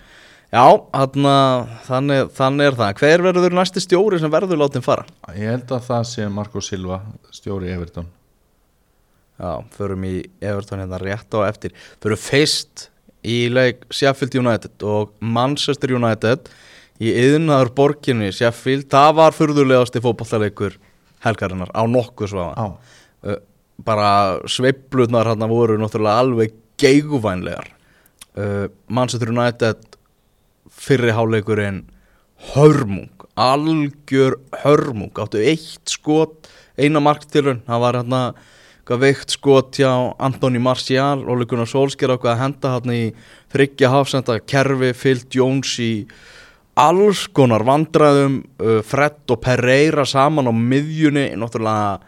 [0.53, 1.29] Já, hann,
[1.87, 2.90] þannig, þannig er það.
[3.01, 5.07] Hver verður næsti stjóri sem verður látin fara?
[5.33, 6.99] ég held að það sé Marco Silva
[7.33, 8.11] stjóri Everton.
[9.40, 11.73] Já, förum í Everton hérna rétt á eftir.
[12.05, 12.90] Förum fyrst
[13.25, 16.53] í leik Sheffield United og Manchester United
[17.01, 20.77] í yðnaður borginni Sheffield, það var furðulegasti fótballleikur
[21.25, 23.39] helgarinnar á nokkuð svafa uh,
[23.83, 27.73] bara sveiflutnar hann voru náttúrulega alveg geiguvænlegar
[28.37, 29.99] uh, Manchester United
[30.73, 31.85] fyrri háleikurinn
[32.53, 38.23] hörmung, algjör hörmung, áttu eitt skot eina marktilun, það var hérna
[38.83, 43.03] eitthvað veikt skot hjá Antoni Martial og Lugunar Solskjær ákvað að henda hann í
[43.55, 45.93] þryggja hafsenda kerfi, Phil Jones í
[46.79, 52.01] alls konar vandræðum uh, Fred og Pereira saman á miðjunni, náttúrulega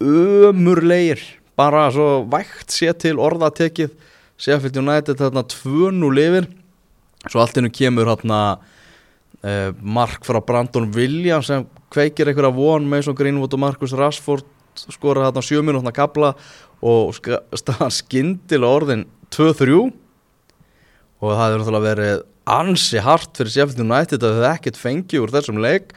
[0.00, 1.22] ömurlegir.
[1.56, 3.92] Bara svo vægt sé til orða tekið
[4.40, 6.46] Sheffield United þarna 2-0 lifir
[7.28, 12.88] svo allt innu kemur hérna uh, mark frá Brandon Williams sem kveikir einhverja von.
[12.88, 14.48] Með svo Greenwood og Marcus Rashford
[14.80, 16.34] skora þarna 7 minútna kabla
[16.80, 19.80] og staðan skyndilega orðin 2-3
[21.20, 25.32] og það hefur náttúrulega verið ansi hart fyrir Sheffield United að þau ekkert fengi úr
[25.32, 25.92] þessum leik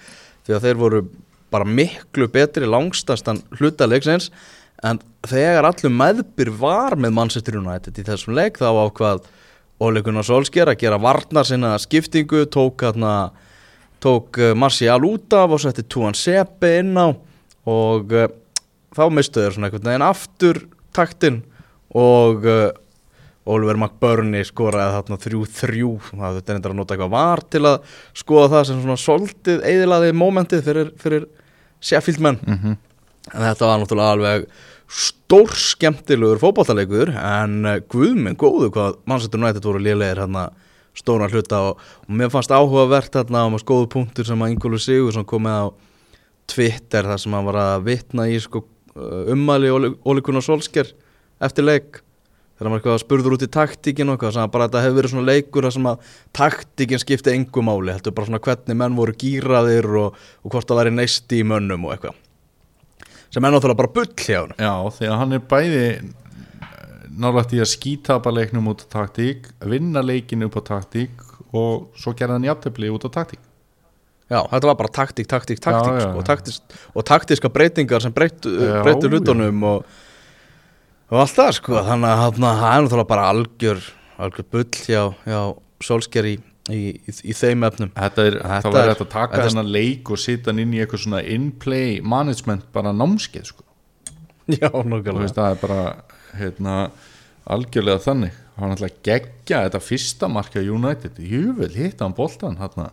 [0.45, 1.05] því að þeir voru
[1.53, 4.29] bara miklu betri langstærstan hluta leiksins.
[4.83, 4.99] En
[5.29, 9.27] þegar allur meðbyr var með Manchester United í þessum leik þá ákvað
[9.83, 13.31] Ole Gunnar Solskjær að gera varnar sinna skiptingu tók, hana,
[14.03, 17.09] tók uh, Marcial út af og setti Tuan Sepe inn á
[17.69, 18.29] og uh,
[18.93, 20.61] þá mistu þeir svona einhvern veginn aftur
[20.95, 21.41] taktinn
[21.97, 22.69] og uh,
[23.43, 28.51] Oliver McBurney skoraði þarna 3-3 það er endur að nota eitthvað var til að skoða
[28.53, 31.25] það sem svona soldið eðilaði mómentið fyrir, fyrir
[31.83, 32.39] Sheffield menn.
[32.47, 32.77] Mm -hmm.
[33.33, 34.45] en þetta var náttúrulega alveg
[34.87, 40.51] stór skemmtilegur fótballtalegur en uh, guðminn góðu hvað Manchester United voru lélegir hérna
[40.93, 44.79] stóran hluta og, og mér fannst áhugavert hérna um að skoðu punktur sem að Ingólu
[44.79, 45.67] Sigur kom með á
[46.53, 48.63] Twitter þar sem hann var að vitna í sko,
[48.95, 50.93] uh, ummæli Óli Gunnar Solskjær
[51.41, 52.02] eftir leik
[52.63, 55.67] þegar var eitthvað spurður út í taktíkin og eitthvað bara þetta hefur verið svona leikur
[55.67, 60.19] þar sem að taktíkin skipti engum máli heldur bara svona hvernig menn voru gýraðir og,
[60.43, 62.19] og hvort það væri neisti í mönnum og eitthvað.
[63.33, 65.85] Sem er náttúrulega bara bull hjá hann Já, því að hann er bæði
[67.13, 72.13] nálægt í að skítapa leiknum út á taktík, vinna leikinu upp á taktík og svo
[72.17, 73.41] gerða hann jafntefli út á taktík.
[74.31, 76.27] Já, þetta var bara taktík, taktík, taktík Já, já, sko, og, já.
[76.31, 78.53] taktísk, og taktíska breytingar sem breyttu,
[79.11, 79.91] hlutunum og,
[81.13, 83.83] og allt það sko þannig að það er náttúrulega bara algjör
[84.23, 85.39] algjör bull hjá, hjá
[85.83, 86.33] Solskjær í,
[86.71, 87.89] í, í, í þeim efnum.
[87.97, 90.61] Þetta er, Þetta væri er- hægt að taka þetta er- þennan leik og setja hann
[90.63, 93.65] inn í eitthvað svona in-play management bara námskeið sko.
[94.47, 95.81] Já, veist, það er bara
[96.39, 96.75] hérna,
[97.51, 98.39] algjörlega þannig.
[98.59, 102.89] Hann ætla að gegja þetta fyrsta marka United, júvel hitta hann boltan hérna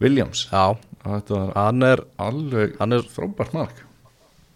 [0.00, 0.46] Williams.
[0.52, 3.84] Já, þetta hann er, alveg hann er frábært mark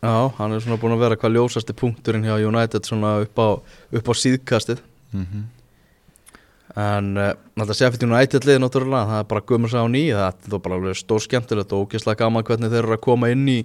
[0.02, 3.48] já, hann er svona búin að vera hvað ljósasti punkturinn hjá United svona upp á,
[3.98, 4.82] upp á síðkastið.
[5.14, 5.26] Mm
[6.76, 10.52] en uh, náttúrulega Sheffield United liði náttúrulega, það er bara gömur sá ný það er
[10.52, 13.58] þó bara alveg stór skemmtilegt og ógeðslega gaman hvernig þeir eru að koma inn í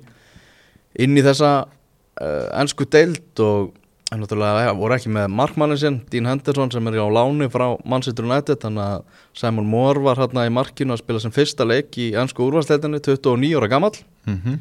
[1.00, 3.72] inn í þessa uh, ennsku deild og
[4.12, 8.28] en náttúrulega voru ekki með markmannin sinn Dean Henderson sem er á láni frá Manchester
[8.28, 12.14] United þannig að Simon Moore var hérna í markinu að spila sem fyrsta leik í
[12.16, 13.96] ennsku úrvarsleitinu 29 ára gamall.
[14.28, 14.60] -hmm.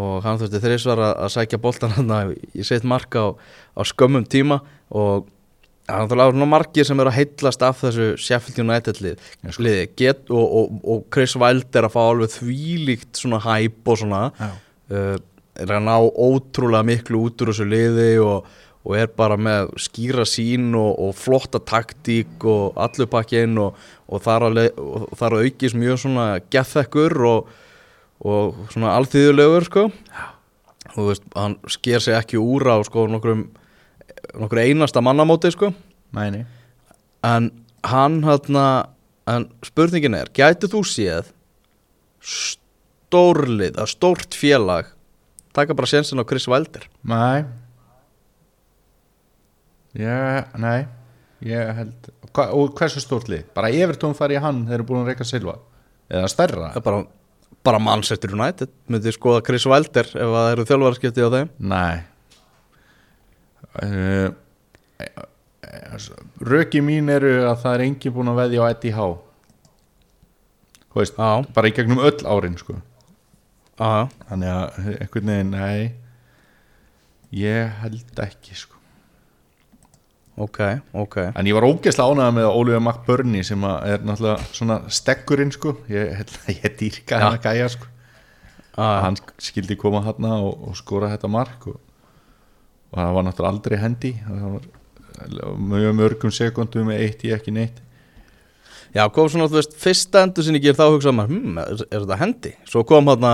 [0.00, 2.14] Og hann þurfti þrísvar að, að sækja boltan hann
[2.58, 3.28] í sitt marka á,
[3.78, 4.60] á skömmum tíma.
[4.94, 5.28] Og
[5.84, 9.64] það er náttúrulega svona margir sem eru að heitlast af þessu Sheffield United lið, sko.
[9.66, 14.22] liði get, og, og, og Chris Wilder að fá alveg þvílíkt svona hæp og svona
[14.40, 15.16] uh,
[15.60, 18.48] er að ná ótrúlega miklu út úr þessu liði og,
[18.84, 23.76] og er bara með skýra sín og, og flotta taktík og allur pakkin og,
[24.08, 27.52] og þar að, le- og þar að aukist mjög svona gethekkur og,
[28.24, 29.88] og svona alþýðulegur sko.
[30.94, 33.48] Og þú veist, hann sker sig ekki úr á sko nokkrum
[34.40, 35.72] nokkur einasta mannamóti sko.
[36.14, 36.44] Mæni.
[37.24, 37.50] En
[37.84, 38.66] hann hérna
[39.28, 41.30] en spurningin er, gæti þú séð
[42.24, 44.90] stórlið að stórt félag
[45.54, 46.88] taka bara sénsinn á Chris Wilder?
[47.06, 47.44] Nei.
[49.94, 50.86] Já, nei.
[51.44, 53.44] Ég held Hva, Og hversu stórt lið?
[53.54, 55.58] Bara Evertón fari í hann þeir eru búin að reyka Silva.
[56.10, 56.72] Eða stærra?
[56.74, 57.02] Það er bara,
[57.64, 58.72] bara Manchester United.
[58.90, 61.52] Myndi skoða Chris Wilder ef að það eru þjálfarskipti á þeim?
[61.74, 61.96] Nei.
[63.82, 64.28] Uh,
[66.44, 69.06] Röki mín eru að það er engin búin að veðja á Eddie Há
[70.94, 72.76] Þú veist, Já, bara í gegnum öll árin sko.
[73.80, 75.80] Þannig að einhvern veginn, nei.
[77.34, 78.73] Ég held ekki sko
[80.36, 80.60] ok,
[81.04, 81.16] ok.
[81.38, 85.76] En ég var ógeðslega ánægða með Oliver McBurney sem að er náttúrulega svona stekkurinn sko.
[85.92, 87.90] Ég, að ég dýrka hann að gæja sko.
[88.74, 91.78] Já, Hann skildi koma hann og, og skora þetta mark og,
[92.90, 94.14] og það var náttúrulega aldrei hendi.
[94.26, 94.58] Það
[95.70, 97.80] mjög mörgum sekundum með eitt í ekki neitt.
[98.94, 102.52] Já, kom svona, þú veist, fyrsta endursýningir þá hugsaði maður, hm, er, er þetta hendi?
[102.70, 103.32] Svo kom hérna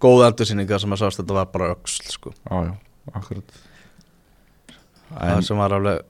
[0.00, 2.32] góð endursýningar sem að sást þetta var bara öxl, sko.
[2.48, 2.72] Já, já,
[3.20, 3.58] akkurat.
[5.12, 6.00] Það En, sem var alveg,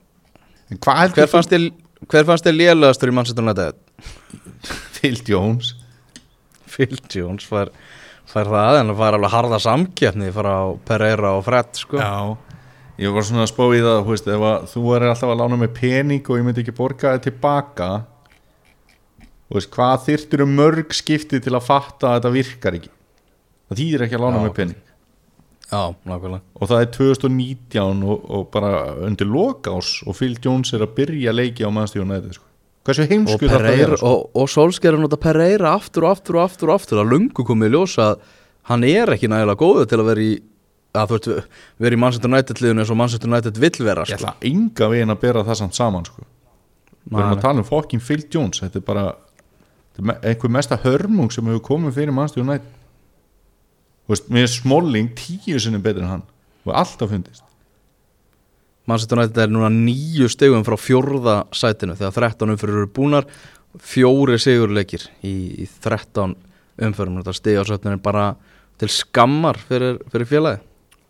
[0.81, 1.69] hver fannst þér,
[2.09, 3.79] hver fannst þér lélegastur í Manchester United?
[4.97, 5.73] Phil Jones.
[6.73, 7.73] Phil Jones fær,
[8.29, 10.55] fær það, en það fær alveg harða samkeppni frá
[10.87, 11.99] Pereira og Fred, sko.
[12.01, 12.53] Já.
[13.01, 15.57] Ég var svona að spá í það, veist, ef að þú er alltaf að lána
[15.63, 17.87] með pening og ég myndi ekki borga það tilbaka
[19.53, 22.91] veist, hvað þyrftir um mörg skipti til að fatta að þetta virkar ekki?
[23.69, 24.45] Það þýðir ekki að lána Já.
[24.45, 24.92] með pening
[25.71, 28.71] Já, nákvæmlega og það er 2019 og, og bara
[29.07, 32.45] undir lokás og Phil Jones er að byrja leiki á mannstjónu sko.
[32.83, 34.07] hversu heimsku þetta er sko.
[34.09, 37.45] og, og Solskjær er nota Pereira aftur og aftur og aftur og aftur að lungu
[37.47, 38.19] komið í ljós að
[38.69, 40.33] hann er ekki nægilega góður til að vera í
[40.93, 44.13] að þú veist, vera í Manchester United liðinu eins og Manchester United vill vera ég
[44.13, 44.19] sko.
[44.19, 46.27] ætla enga veginn að bera það samt saman sko.
[47.09, 49.09] við erum að tala um fokkin Phil Jones þetta er bara
[49.97, 52.82] er einhver mesta hörmung sem hefur komið fyrir mannstjónu United
[54.09, 56.25] veist, mér er Smalling tíu sinni betur en hann
[56.63, 57.43] og alltaf fundist.
[58.87, 63.27] Manchester United er núna nýju stegum frá fjórða sætinu þegar 13 umfyrir eru búnar.
[63.79, 66.35] Fjóri sigurleikir í, í 13
[66.83, 68.27] umfyrum þetta stegasöfnun er bara
[68.81, 70.61] til skammar fyrir, fyrir félagi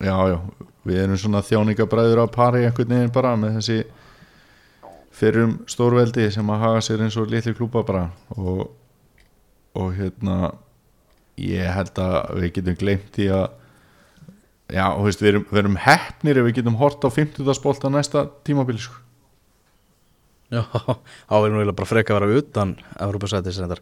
[0.03, 0.37] Já, já,
[0.83, 3.77] við erum svona þjáningabræður á pari einhvern veginn bara með þessi
[5.15, 8.07] fyrrum stórveldi sem að haga sér eins og litli klúpa bara.
[8.35, 8.65] Og,
[9.79, 10.51] og hérna
[11.41, 13.47] ég held að við getum glemt í að
[14.73, 17.55] já, og veist, við erum, við erum heppnir ef við getum hort á 50.
[17.57, 18.99] spólt á næsta tímabili sko.
[20.53, 20.63] Já,
[21.29, 23.81] þá nú eiginlega bara freka að vera utan Európa-sætis er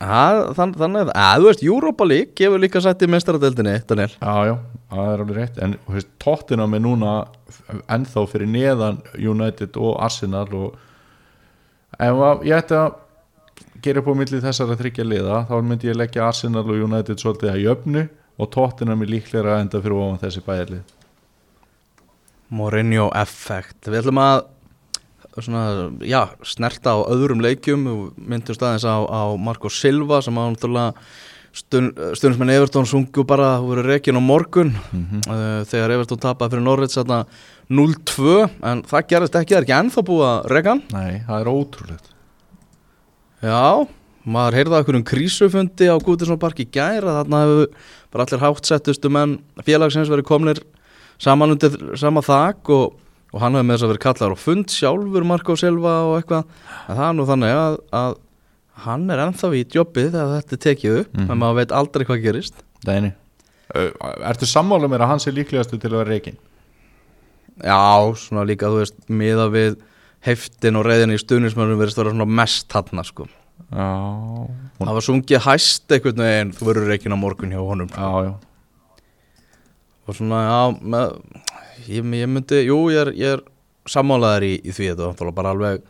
[0.00, 4.54] Þannig að, að þú veist, Europa League gefur líka sæti í mestaradeldinni, Daniel já, já,
[4.94, 7.16] það er alveg rétt en þú veist, tóttina með núna
[7.92, 10.78] ennþá fyrir neðan United og Arsenal og
[12.00, 12.96] ef að, ég ætti að
[13.82, 17.52] gera upp á milli þessara þryggja liða þá myndi ég leggja Arsenal og United svolítið
[17.52, 18.06] að jöfnu
[18.40, 20.96] og tóttina með líklega að enda fyrir ofan þessi bæjarlið.
[22.50, 24.40] Mourinho effekt Við ætlum að
[25.38, 25.64] svona,
[26.02, 27.84] já, snerta á öðrum leikjum.
[28.18, 30.94] Myndum staðins á, á Marco Silva sem á náttúrulega
[31.54, 34.74] stund, stundismenn Evertón sungu bara þú verið reikin á morgun.
[34.90, 36.98] Mm uh, þegar Evertón tapaði fyrir Norvits
[37.70, 40.82] 0-2 en það gerist ekki, það er ekki ennþá búið að reyka hann.
[40.90, 42.16] Nei, það er ótrúlegt
[43.40, 43.86] Já,
[44.28, 47.70] maður heyrði að einhverjum krísufundi á Gútinsson park í gæra þarna hefur
[48.12, 50.60] bara allir hátsettustu menn félagsins verið komnir
[51.20, 52.98] saman undir sama þak og,
[53.32, 56.44] og hann hefur með þess að verið kallar og fund sjálfur Marko Silva og eitthvað
[56.90, 58.18] það er nú þannig að, að
[58.84, 61.30] hann er ennþá í jobbið þegar þetta er tekið upp Mhm.
[61.32, 63.12] en maður veit aldrei hvað gerist Dæni
[63.70, 66.36] Ertu sammála mér að hans er líklegastu til að vera reikin?
[67.62, 67.76] Já,
[68.16, 69.76] svona líka þú veist miða við
[70.24, 73.26] heftin og reyðin í stuðnismörnum verðist vera svona mest hann sko.
[73.70, 73.88] Já.
[74.80, 78.32] Það var sungið hæst einhvern veginn þú verður reikin á morgun hjá honum Já, já.
[80.08, 81.12] Og svona, já með,
[81.86, 83.44] ég, ég myndi, jú, ég er, ég er
[83.90, 84.88] sammálaðar í, í því.
[84.96, 85.84] Þetta var bara alveg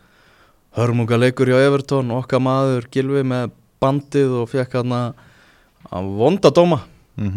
[0.76, 6.82] hörmunga leikur hjá Evertón okkar maður Gilvi með bandið og fekk hann að vonda dóma.
[7.16, 7.32] Mm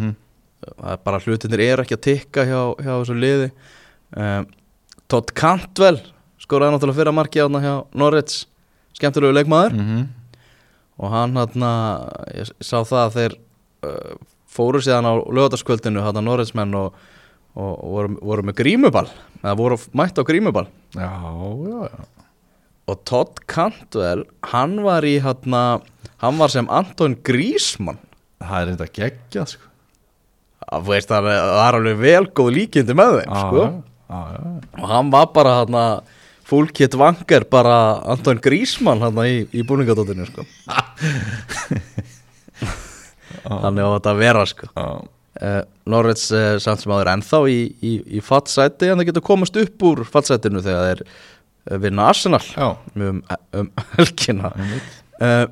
[0.64, 3.48] það er bara hlutinir er ekki að tikka hjá, hjá þessu liði.
[4.16, 4.46] Um,
[5.10, 6.00] Todd Cantwell
[6.44, 8.44] skoraði náttúrulega fyrra marki á Norwich
[8.94, 9.74] skemmtilegu leikmaður.
[9.80, 10.06] -hmm.
[10.98, 11.66] og hann hann
[12.34, 13.36] ég sá það að þeir
[13.88, 14.14] uh,
[14.46, 16.94] fóru síðan á lögataskvöldinu hann að Norriðsmenn og,
[17.58, 19.08] og, voru, voru með grímuball
[19.42, 20.68] eða voru mætt á grímuball.
[20.94, 22.00] Já, já, já.
[22.84, 25.56] Og Todd Cantwell hann var í hann
[26.20, 27.98] hann var sem Anton Grísmann
[28.44, 29.70] Það er þetta geggjað sko.
[30.64, 33.64] Það veist það er alveg vel góð líkindi með þeim sko.
[34.04, 34.42] Já, já,
[34.80, 35.78] og hann var bara hann
[36.54, 40.44] full kit vanger bara Anton Grísmann hann í, í búningadóttinu sko.
[43.44, 44.70] þannig á þetta að vera sko.
[45.34, 49.58] Uh, Norveits uh, samt sem áður ennþá í, í, í fattsæti en það getur komast
[49.58, 52.44] upp úr fattsætinu þegar þeir uh, vinna Arsenal
[52.94, 53.18] um,
[53.58, 54.52] um helgina.
[55.18, 55.48] Uh,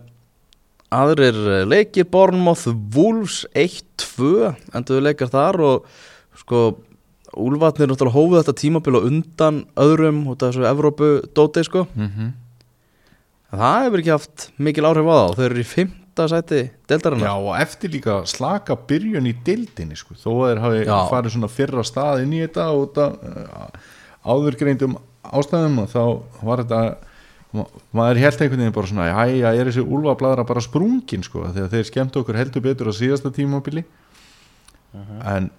[0.94, 5.90] aðrir leikir Bournemouth Wolves 1-2 endur leikar þar og
[6.38, 6.62] sko
[7.36, 12.32] Úlfatnir náttúrulega hófuð þetta tímabil og undan öðrum út af þessu Evrópu dóti sko Mhm.
[13.52, 17.28] en það hefur ekki haft mikil áhrif á það þau eru í fymta sæti deildarinnar
[17.28, 20.14] Já, og eftir líka slaka byrjun í dildinni sko.
[20.14, 21.08] þó að þeir hafi Já.
[21.10, 23.70] farið svona fyrra stað inn í þetta og þetta
[24.24, 24.96] áðurgreindum
[25.32, 26.02] ástæðum og þá
[26.42, 26.96] var þetta
[27.52, 31.68] ma- maður held einhvern veginn bara svona já, er þessi úlfabladra bara sprungin sko, þegar
[31.72, 33.84] þeir skemmt okkur heldur betur á síðasta tímabili
[35.24, 35.50] en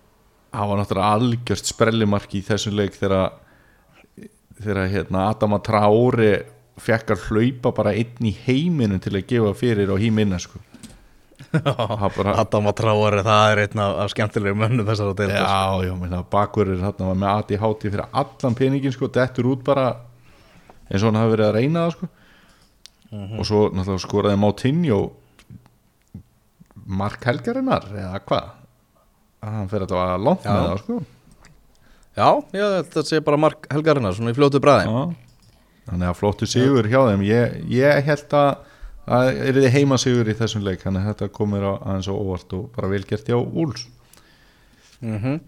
[0.53, 6.33] það var náttúrulega algjört sprellimark í þessum leik þegar hérna Adama Traori
[6.81, 10.61] fekk að hlaupa bara einn í heiminum til að gefa fyrir á híminna sko.
[12.17, 15.93] Bara, Adam að tráari, það er einn af, skemmtilegum mönnum þessar að deilda já, já,
[15.99, 19.87] minna, bakverður þarna var með ADHD fyrir allan peningin sko, dettur út bara
[20.87, 22.09] eins og hann hafi verið að reyna það sko.
[23.13, 24.99] Og svo náttúrulega skoraði Moutinho
[26.89, 28.49] Mark Helgarinnar eða hvað
[29.43, 31.01] hann fyrir að það langt með það sko.
[32.13, 35.13] Já, já, þetta sé bara Mark Helgarinnar, svona í fljótu bræði
[35.87, 37.25] þannig að flottu sigur hjá þeim.
[37.27, 38.51] Ég, ég held að
[39.03, 42.19] það er þið heima sigur í þessum leik þannig að þetta komir á aðeins og
[42.23, 43.87] óvart og bara velgert hjá Úls
[45.03, 45.39] mm -hmm.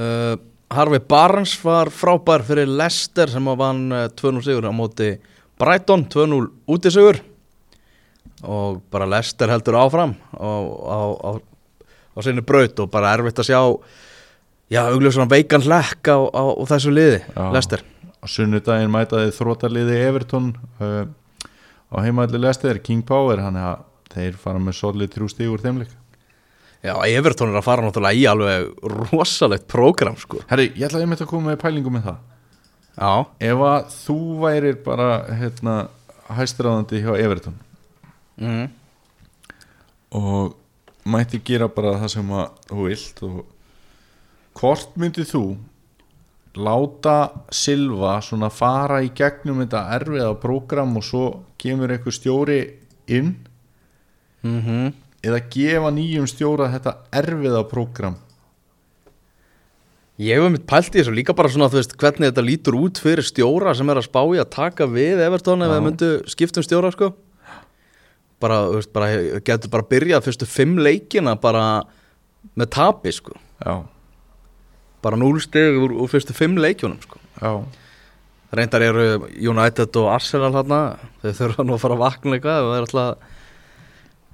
[0.00, 0.36] uh,
[0.72, 5.18] Harvey Barnes var frábær fyrir Leicester sem að vann uh, 2-0 sigur á móti
[5.56, 7.20] Brighton, 2-0 útisigur.
[8.44, 10.50] Og bara Leicester heldur áfram á,
[10.84, 11.30] á, á,
[12.16, 13.60] á sinni braut og bara erfitt að sjá
[14.72, 17.44] já, augljóð svona veikan hlekk á, á, á þessu liði, Já.
[17.54, 17.84] Leicester.
[18.16, 20.50] Á sunnudaginn mætaði þrótaliði Everton
[20.80, 21.04] uh,
[21.92, 23.84] á heimaðli lestiðir King Power hann að
[24.16, 25.92] þeir fara með solid þrjú stíg úr þeim leik.
[26.86, 28.66] Já, Evertón er að fara náttúrulega í alveg
[29.10, 30.40] rosalegt prógram sko.
[30.50, 32.18] Herri, ég ætla einmitt að koma með pælingu með það.
[32.96, 33.10] Já,
[33.50, 35.74] Ef að þú værir bara hérna,
[36.32, 37.58] hæstráðandi hjá Everton
[38.40, 38.62] mm.
[40.16, 40.54] og
[41.06, 42.34] mætti gera bara það sem
[42.70, 43.38] þú vilt og
[44.58, 45.44] hvort myndið þú
[46.56, 47.16] láta
[47.52, 51.24] Silva svona fara í gegnum þetta erfiða prógram og svo
[51.60, 52.60] kemur einhver stjóri
[53.06, 53.34] inn?
[54.42, 54.94] Mm
[55.26, 58.16] eða gefa nýjum stjóra þetta erfiða prógram?
[60.22, 63.00] Ég hef mitt pælt í þessu líka bara svona, þú veist, hvernig þetta lítur út
[63.02, 66.64] fyrir stjóra sem er að spá í að taka við Evertón ef það myndu skiptum
[66.64, 67.10] stjóra, sko.
[68.40, 69.06] Bara, veist, bara,
[69.46, 71.82] getur bara byrjað fyrstu fimm leikina bara
[72.56, 73.36] með tapi, sko.
[73.64, 73.78] Já,
[75.04, 77.20] Bara núlstig úr, úr fyrstu fimm leikjunum, sko.
[77.40, 77.52] já,
[78.56, 79.04] Reyndar eru
[79.36, 80.80] United og Arsenal þarna,
[81.22, 83.32] þau þurfa nú að fara að vakna eitthvað ef alltaf,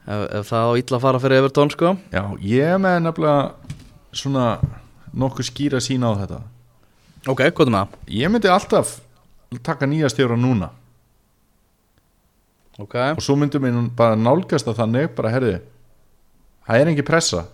[0.07, 1.95] ef, ef það á illa að fara fyrir Evertón, sko.
[2.13, 3.55] já Ég með nefnilega
[4.13, 4.47] svona
[5.13, 6.41] nokkuð skýra sína á þetta
[7.31, 7.97] Ok, hvað er það?
[8.19, 8.97] Ég myndi alltaf
[9.63, 10.71] taka nýja stjóra núna
[12.81, 15.59] Ok, og svo myndum við bara nálgast að þannig bara herði,
[16.67, 17.45] það er engi pressa.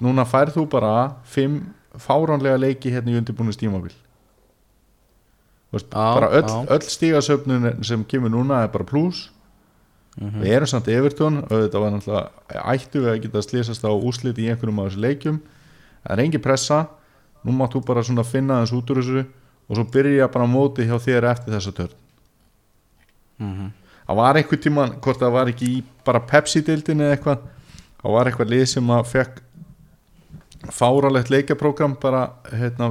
[0.00, 0.92] Núna færð þú bara
[1.24, 1.58] fimm
[2.00, 3.92] fáránlega leiki hérna í undirbúinu stímabil
[5.92, 9.28] bara öll, öll stígasöfnun sem kemur núna er bara pluss
[10.20, 10.40] Mhm.
[10.42, 14.48] við erum samt Evertón auðvitað var náttúrulega ættu við að geta slýsast á úslit í
[14.50, 15.36] einhverjum af þessu leikjum.
[16.04, 16.88] Það er engi pressa.
[17.44, 19.22] Nú mátt þú bara svona finna þess út úr þessu
[19.70, 21.94] og svo byrja bara móti hjá þér eftir þessa törn.
[23.38, 23.72] Mhm.
[24.10, 27.46] Það var einhver tíma hvort það var ekki í bara Pepsi-dildin eða eitthvað
[28.00, 29.40] það var eitthvað lið sem að fekk
[30.74, 32.90] fáralegt leikjaprógram bara hérna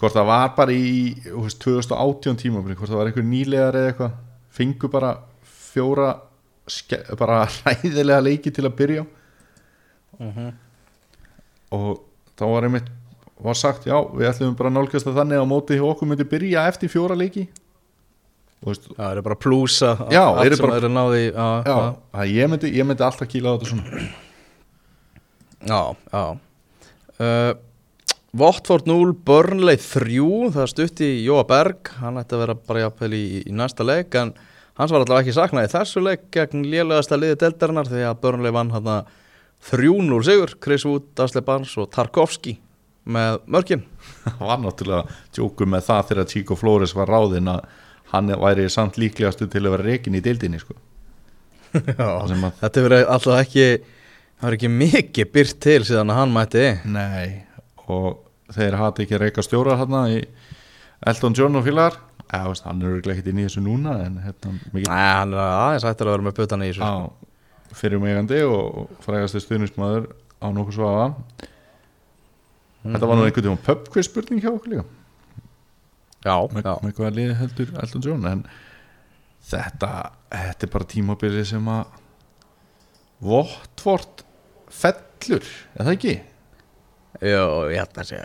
[0.00, 4.16] hvort það var bara í veist, 2018 tíma hvort það var einhver nýlegar eða eitthvað
[4.52, 5.12] fengu bara
[5.72, 6.08] fjóra
[7.18, 9.06] bara ræðilega leiki til að byrja á
[10.22, 10.50] Mhm.
[11.72, 12.02] og
[12.38, 12.90] þá var einmitt
[13.42, 16.26] var sagt já við ætlum bara að nálgast að þannig að móti hjá okkur myndi
[16.28, 17.46] byrja eftir fjóra leiki
[18.62, 21.76] það er bara plúsa Já, allt eru sem bara- þeir eru náði já, já,
[22.22, 24.06] að ég myndi, ég myndi alltaf kýla á þetta svona.
[25.66, 25.80] Já,
[26.12, 26.24] já.
[27.22, 27.52] Uh,
[28.32, 31.90] Votford 0, Burnley 3 það stutti Jóa Berg.
[32.00, 34.32] Hann ætti að vera bara jafnvel í, í næsta leik en
[34.78, 38.54] hans var allavega ekki saknað í þessu leik gegn lélegasta liði deldarinnar því að Burnley
[38.56, 38.88] vann hann
[39.62, 42.56] 3-0 sigur, Chris Wood, Asle Barnes og Tarkovski
[43.06, 43.84] með mörkin.
[44.24, 47.64] Það var náttúrulega djóku með það þegar Chico Flores var ráðinn að
[48.12, 50.76] hann væri samt líklegastu til að vera reikin í deildinni sko.
[51.72, 56.66] Þetta verið alltaf ekki það var ekki mikið byrt til síðan að hann mætti.
[56.92, 57.48] Nei
[57.92, 60.22] og þeir hati ekki að reika stjóra hérna í
[61.08, 61.98] Elton John og félagar.
[62.32, 65.34] Eða veist, hann er örugglega ekkert inn í þessu núna en hérna mikið Nei, hann
[65.34, 66.86] er aðeins hættur að vera með putan í þessu.
[66.86, 66.92] Á
[67.76, 70.10] fyrir megandi og frægasti stuðnismæður
[70.44, 71.06] á nokkuð svafa
[72.82, 74.84] þetta var nú einhvern veginn pubquiz spurning hjá okkur líka.
[74.84, 75.01] Já,
[76.24, 78.28] með, hvaða liði heldur Elton John?
[78.30, 78.44] En
[79.48, 79.90] þetta,
[80.30, 81.98] þetta er bara tímabilið sem að
[83.22, 84.24] Votvort
[84.72, 85.46] fellur,
[85.76, 86.14] er það ekki?
[87.22, 88.22] Jó, ég held að sé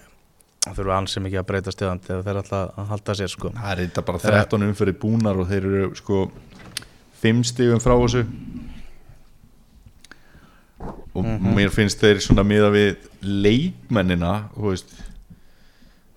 [0.68, 3.52] Það þurfa ansi mikið að breyta stöðan þegar þeir alltaf að halda sér sko.
[3.56, 6.24] Það er þetta bara 13 umfyrir búnar og þeir eru sko
[7.22, 8.24] 5 stigum frá þessu.
[11.18, 14.92] Og mér finnst þeir svona miða við leikmennina þú veist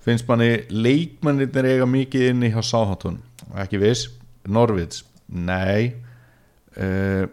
[0.05, 3.21] finnst manni leikmennir eiga mikið inni hjá Sáhantun
[3.59, 4.09] ekki viss,
[4.49, 5.95] Norvids nei.
[6.77, 7.27] Uh,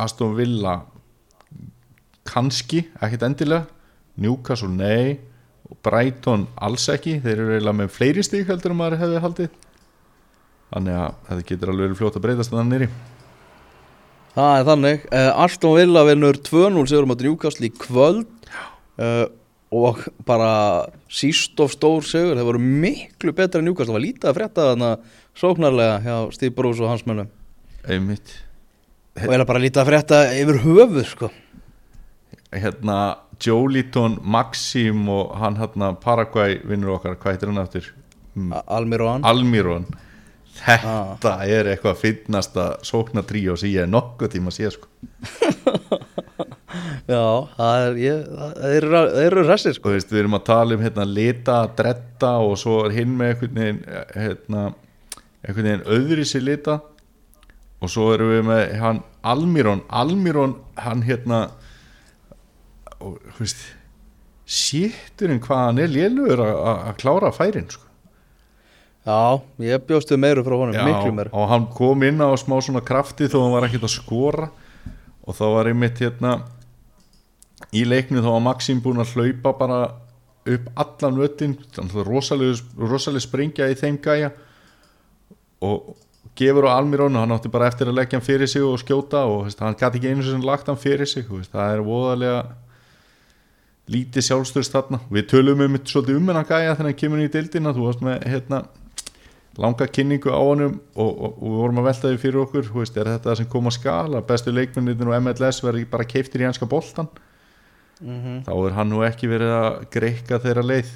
[0.00, 0.82] Aston Villa?
[2.28, 3.66] Kannski, ekkert endilega.
[4.20, 5.18] Newcastle, nei.
[5.82, 6.46] Brighton?
[6.60, 7.18] Alls ekki.
[7.24, 9.56] Þeir eru eiginlega með fleiri stík heldur en maður hefði haldið.
[10.72, 12.92] Þannig að þetta getur alveg fljótt að breytast þannig nýri
[14.32, 15.02] Það er þannig.
[15.12, 18.30] Uh, Aston Villa vinnur 2-0 sigur á Newcastle í kvöld.
[18.96, 19.26] Uh,
[19.72, 20.52] og bara
[21.12, 23.92] síst of stór sigur þeir voru miklu betra en Newcastle.
[23.92, 24.90] Það var lítið að frétta þarna
[25.38, 27.30] sóknarlega hjá Steve Bruce og hans mönnum.
[27.88, 28.34] Einmitt.
[29.16, 31.32] Og eða bara lítið að frétta yfir höfuð sko.
[32.52, 32.98] Hérna
[33.42, 37.92] Joliton, Maxim og hann hérna Paraguay vinnur okkar, hvað heitir hann aftur?
[38.36, 39.24] Mm, Almiron.
[39.28, 39.86] Almiron.
[40.52, 44.90] Þetta er eitthvað finnasta sóknatríó sem ég er nokkuð tíma að sé sko.
[47.08, 47.24] Já,
[47.56, 51.04] það er, ég, það eru, eru ræssir og sko við erum að tala um hérna,
[51.08, 53.82] lita, dretta og svo er hinn með einhvern veginn
[54.14, 54.64] hérna,
[55.42, 56.78] einhvern veginn öðri sér lita.
[57.82, 61.48] Og svo erum við með hann Almiron, Almiron hann hérna
[63.02, 63.62] og þú veist
[64.52, 67.88] sétturinn hvað hann er lélugur að- klára færin sko.
[69.02, 72.84] Já, ég bjóstu meiru frá honum, miklu meiru og hann kom inn á smá svona
[72.86, 74.50] krafti þó hann var ekkert að skora.
[75.26, 76.42] Og þá var einmitt hérna
[77.70, 79.82] í leiknu þá var Maxim búin að hlaupa bara
[80.42, 84.32] upp allan vöttin rosalega, springja í þeim gæja
[85.62, 85.94] og
[86.34, 89.46] gefur á Almirónu, hann átti bara eftir að leggja hann fyrir sig og skjóta og
[89.46, 92.42] veist, hann gæti ekki einu sem lagt hann fyrir sig veist, það er voðalega
[93.92, 95.00] lítið sjálfstöðst þarna.
[95.12, 98.04] Við tölum um þetta svolítið um hennan gæja þegar hann kemur í dildina, þú varst
[98.06, 98.62] með hérna,
[99.60, 102.96] langa kynningu á honum og, og, og við vorum að velta því fyrir okkur veist,
[102.96, 106.68] er þetta sem kom að skala, bestu leikmennir og MLS verði bara keiftir í hanska
[106.70, 107.10] boltan
[108.02, 108.44] mm -hmm.
[108.46, 110.90] þá er hann nú ekki verið að greika þeirra leið.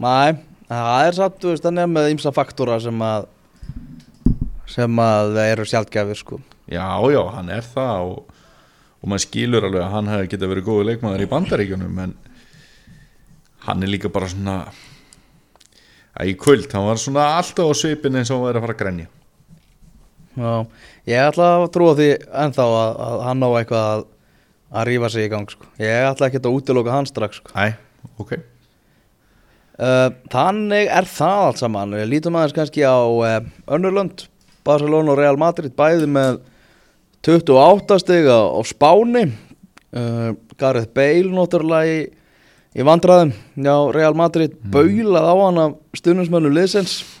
[0.00, 3.26] Næ, það er satt, veist, þannig að með ymsa faktúra sem að
[4.70, 6.40] sem að það eru sjálfgefir sko.
[6.70, 8.34] Já, já, hann er það og,
[9.02, 12.14] og maður skilur alveg að hann hefði getið verið góðu leikmaður í bandaríkjunum en
[13.66, 14.56] hann er líka bara svona
[16.14, 18.76] að í kvöld, hann var svona alltaf á svipin eins og hann væri að fara
[18.76, 19.08] að grenja.
[20.38, 20.52] Já,
[21.10, 22.08] ég ætla að trúa því
[22.44, 24.04] ennþá að, að hann á eitthvað að,
[24.70, 25.68] að rífa sig í gang sko.
[25.82, 27.52] Ég ætla ekki að útiloka hann strax sko.
[27.54, 27.74] Æ,
[28.22, 28.36] ok.
[29.80, 31.96] Uh, þannig er það allt saman.
[31.96, 33.40] Við lítum aðeins kannski á uh,
[33.70, 34.26] Önnurlönd,
[34.66, 36.42] Barcelona og Real Madrid bæði með
[37.26, 39.28] 28 stiga á Spáni.
[39.90, 42.02] Uh, Gareth Bale náttúrulega í,
[42.76, 43.32] í vandræðum.
[43.56, 44.70] Já, Real Madrid mm.
[44.74, 47.16] baulað á hann af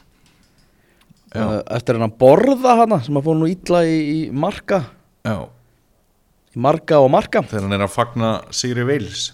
[1.30, 1.44] Já.
[1.46, 4.80] uh, eftir hann að borða hana sem að fór nú illa í, í marka
[5.22, 5.46] Já,
[6.60, 9.30] í marka og marka þegar hann er að fagna Sigri Veils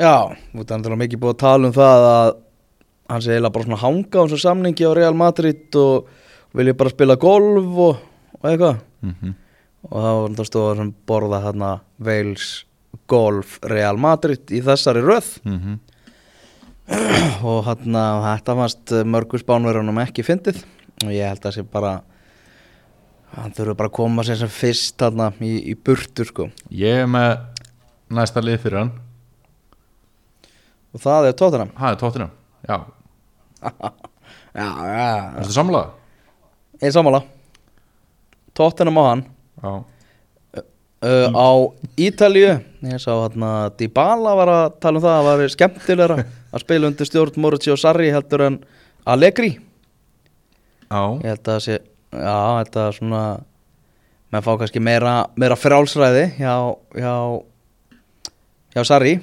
[0.00, 2.30] Já, hann er mikið búið að tala um það að
[3.10, 6.08] hann sé eiginlega bara svona hanga á þessu samningi á Real Madrid og
[6.56, 8.00] vilja bara spila golf og,
[8.38, 8.80] og eitthvað.
[9.04, 9.34] Mm -hmm.
[9.90, 12.64] og þá var þetta stóða sem borða hérna Wales
[13.06, 15.40] Golf Real Madrid í þessari röð.
[15.44, 15.78] Mhm.
[17.48, 20.64] og hérna þetta fannst mörgu spánverunum ekki fyndið.
[21.04, 22.00] Og ég held að sé bara
[23.36, 26.48] hann þurfa bara að koma sér sem fyrst hérna í, í burtu sko.
[26.74, 27.36] Ég er með
[28.10, 28.92] næsta lið fyrir hann.
[30.90, 32.28] Og það er tóttunum Það er tóttina,
[32.70, 32.76] já.
[34.50, 35.08] Já, já,
[35.38, 35.90] Erstu samlaða?
[36.80, 37.20] ég sammála.
[38.56, 39.22] Tóttunum á hann.
[39.62, 39.72] Já.
[41.00, 41.48] Uh, á
[41.96, 42.58] Ítalíu.
[42.84, 46.16] Ég sá hérna Dybala var að tala um það að það var skemmtilegra
[46.52, 48.58] að spila undir stjórn Morucci og Sarri heldur en
[49.08, 49.54] Allegri.
[50.90, 51.78] Já, ég held að það sé
[52.12, 53.22] já, þetta er svona
[54.30, 56.54] með fá kannski meira, meira frálsræði hjá,
[56.94, 57.14] hjá
[58.74, 59.18] hjá Sarri.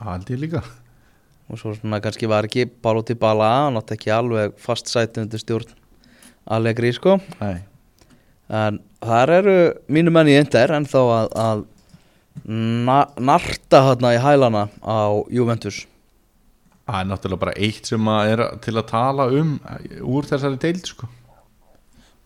[0.00, 0.62] Ég líka.
[1.50, 5.40] Og svo svona kannski var ekki Paulo Dybala hann átti ekki alveg fast sæti undir
[5.42, 5.72] stjórn
[6.50, 7.18] Allegri sko.
[7.40, 7.60] Nei.
[8.50, 9.56] En þar eru
[9.92, 11.64] mínu menn í Inder en þá að, að
[12.86, 15.84] na, narta hérna í hælana á Juventus.
[16.90, 19.56] Það er náttúrulega bara eitt sem að er til að tala um
[20.02, 21.10] úr þessari deild sko.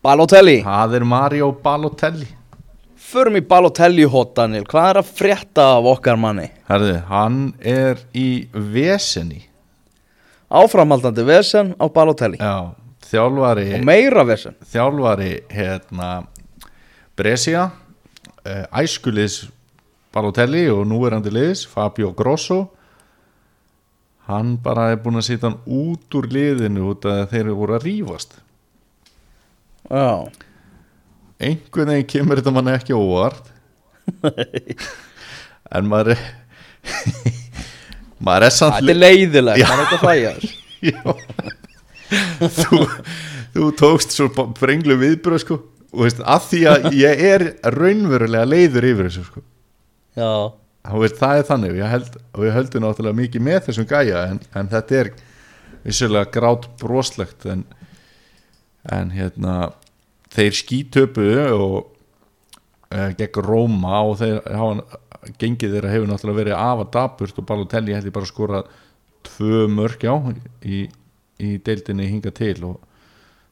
[0.04, 2.26] Balotelli, Það er Mario Balotelli.
[3.00, 6.50] Förum í Balotelli hot Daniel, hvað er að frétta af okkar manni?
[6.68, 9.40] Herði, hann er í veseni.
[10.52, 12.36] Áframhaldandi vesen á Balotelli.
[12.36, 12.76] Já,
[13.08, 14.58] þjálfari og meira vesen.
[14.74, 16.12] Þjálfari hérna
[17.16, 19.46] Brescia uh, æskuliðs
[20.12, 22.66] Balotelli og núverandi liðs Fabio Grosso.
[24.28, 27.80] Hann bara er búin að sýta hann út úr liðinu út að þeir eru voru
[27.80, 28.42] að rífast
[29.90, 30.30] Já,
[31.44, 33.50] einhvern veginn kemur þetta mann ekki óvart.
[35.74, 36.20] En maður er
[38.22, 40.32] maður er samt þetta er leiðilegt, það er ekki að hlæja.
[42.54, 42.80] Þú,
[43.54, 44.28] þú tókst svo
[44.58, 45.56] brenglu viðbröð sko.
[45.94, 49.42] Og veist, að því að ég er raunverulega leiður yfir þessu sko.
[50.18, 50.30] Já,
[51.00, 54.70] veist, það er þannig, við, held, við höldum náttúrulega mikið með þessum gæja en, en
[54.74, 55.12] þetta er
[55.84, 57.64] vissulega grát broslegt en,
[58.92, 59.72] en hérna
[60.34, 61.76] þeir skítöpu og
[62.92, 65.00] uh, gegn Róma og þeir hafa
[65.40, 68.72] gengið þeirra hefur náttúrulega verið afa daburt og Balotelli hefði bara skorað
[69.24, 70.12] tvö mörg já
[70.68, 70.84] í,
[71.40, 72.82] í deildinni hinga til og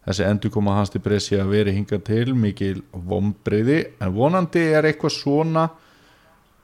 [0.05, 4.91] þessi endur koma hans til Brescia að veri hinga til mikil vombriði en vonandi er
[4.91, 5.69] eitthvað svona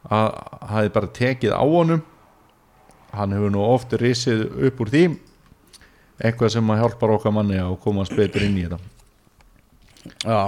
[0.09, 0.29] að
[0.71, 2.05] hafi bara tekið á honum.
[3.13, 5.05] Hann hefur nú oft risið upp úr því
[6.19, 8.79] eitthvað sem að hjálpar okkar manni að komast betur inn í þetta.
[10.25, 10.39] Já.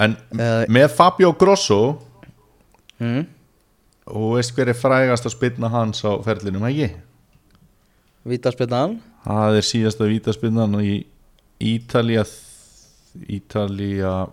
[0.00, 0.64] En Eh.
[0.68, 1.98] með Fabio Grosso
[2.98, 3.26] mm.
[4.06, 6.90] og veist hver er frægast að spilna hans á ferlinum, ekki?
[8.26, 11.04] Vítaspinnan það er síðasta vítaspinnan í
[11.60, 12.24] Ítalía
[13.28, 14.30] Ítalía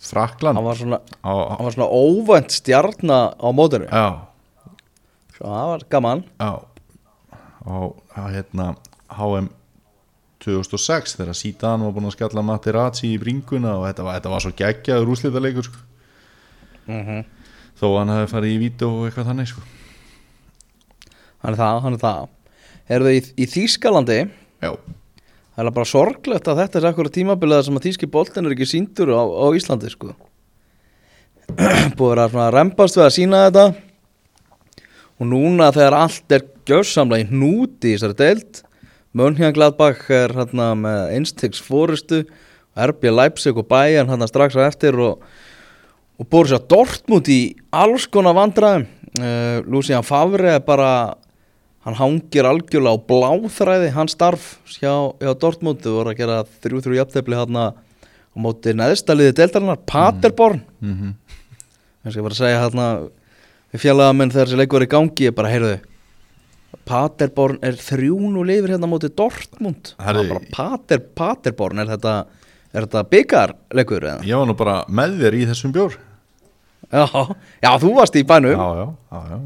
[0.00, 0.58] Frakland.
[0.58, 3.88] Hann var svona, á, var svona óvænt stjarna á mótinu.
[3.90, 4.28] Já,
[5.34, 6.24] Svo það var gaman.
[6.38, 6.50] Á,
[7.66, 7.76] á,
[8.14, 8.68] á hérna
[9.14, 9.48] HM
[10.44, 14.44] 2006 þegar Sítan var búin að skalla Materazzi í bringuna og þetta var, þetta var
[14.44, 15.82] svo geggjaður úrslitaleikur sko.
[16.86, 17.26] mm
[17.78, 19.60] þó að hann hafi farið í vítu og eitthvað þannig sko.
[21.44, 22.28] hann er það, hann er það
[22.88, 24.70] Herðu, í, í Þýskalandi já,
[25.58, 28.66] Það er bara sorglegt að þetta er akkur tímabilið sem að þýski boltin er ekki
[28.70, 30.12] síndur á, á Íslandi sko.
[31.98, 33.64] Búið að rempast við að sína þetta
[35.18, 38.60] og núna þegar allt er gjörsamlega í hnúti í þessari deild
[39.16, 42.26] Mönhjan Gladbach er hérna með einstegs fórustu
[42.76, 45.22] RB Leipzig og Bayern hérna strax á eftir og,
[46.20, 47.40] og búið sér Dortmund í
[47.72, 48.84] alls konar vandræðum.
[49.18, 51.16] Uh, Lucian Favre er bara
[51.86, 56.98] hann hangir algjörlega á bláþræði hans starf hjá, hjá Dortmund þau voru að gera þrjú-þrjú
[57.00, 60.60] jafntefli hérna á móti neðstaliði deildarinnar Paderborn.
[60.84, 61.14] Mm -hmm.
[62.04, 63.08] ég skal bara segja hérna
[63.72, 65.78] við fjallegamenn þegar þessi leikur er í gangi ég bara heyrðu
[66.88, 70.26] Paderborn er þrjún og lifir hérna móti Dortmund Herri.
[70.28, 72.14] Er Pader, Paderborn er þetta,
[72.76, 74.26] þetta byggarleikur eða?
[74.28, 75.98] ég var nú bara með þér í þessum bjór
[76.88, 77.04] Já,
[77.60, 79.38] já, þú varst í bænum já, já, já, já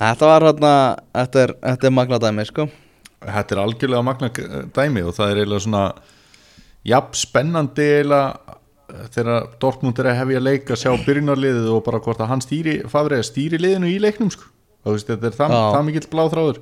[0.00, 0.74] Þetta var hérna,
[1.16, 2.68] þetta er, þetta er magnadæmi sko
[3.20, 4.30] Þetta er algjörlega magna
[4.76, 5.82] dæmi og það er eiginlega svona
[6.88, 8.56] jafn spennandi eiginlega
[9.14, 12.78] þegar Dortmund er að hefja leik að sjá byrjunarliðið og bara hvort að hann stýri
[12.90, 14.48] Favre stýri liðinu í leiknum sko.
[14.88, 16.60] Veist, þetta er það, það mikill bláþráður.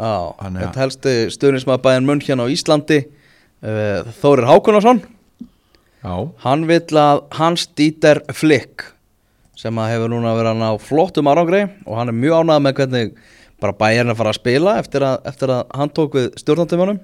[0.00, 5.02] Þetta helsti stuðnismað bæðin munn hérna á Íslandi uh, Þórir Hákonarsson
[6.00, 6.14] Já,
[6.46, 8.86] Hann vill að Hans Dieter Flick
[9.60, 12.76] sem að hefur núna verið hann á flottum árangri og hann er mjög ánægð með
[12.78, 13.10] hvernig
[13.60, 17.00] bara bæjarinn að fara að spila eftir að, eftir að hann tók við stjórnantöfunum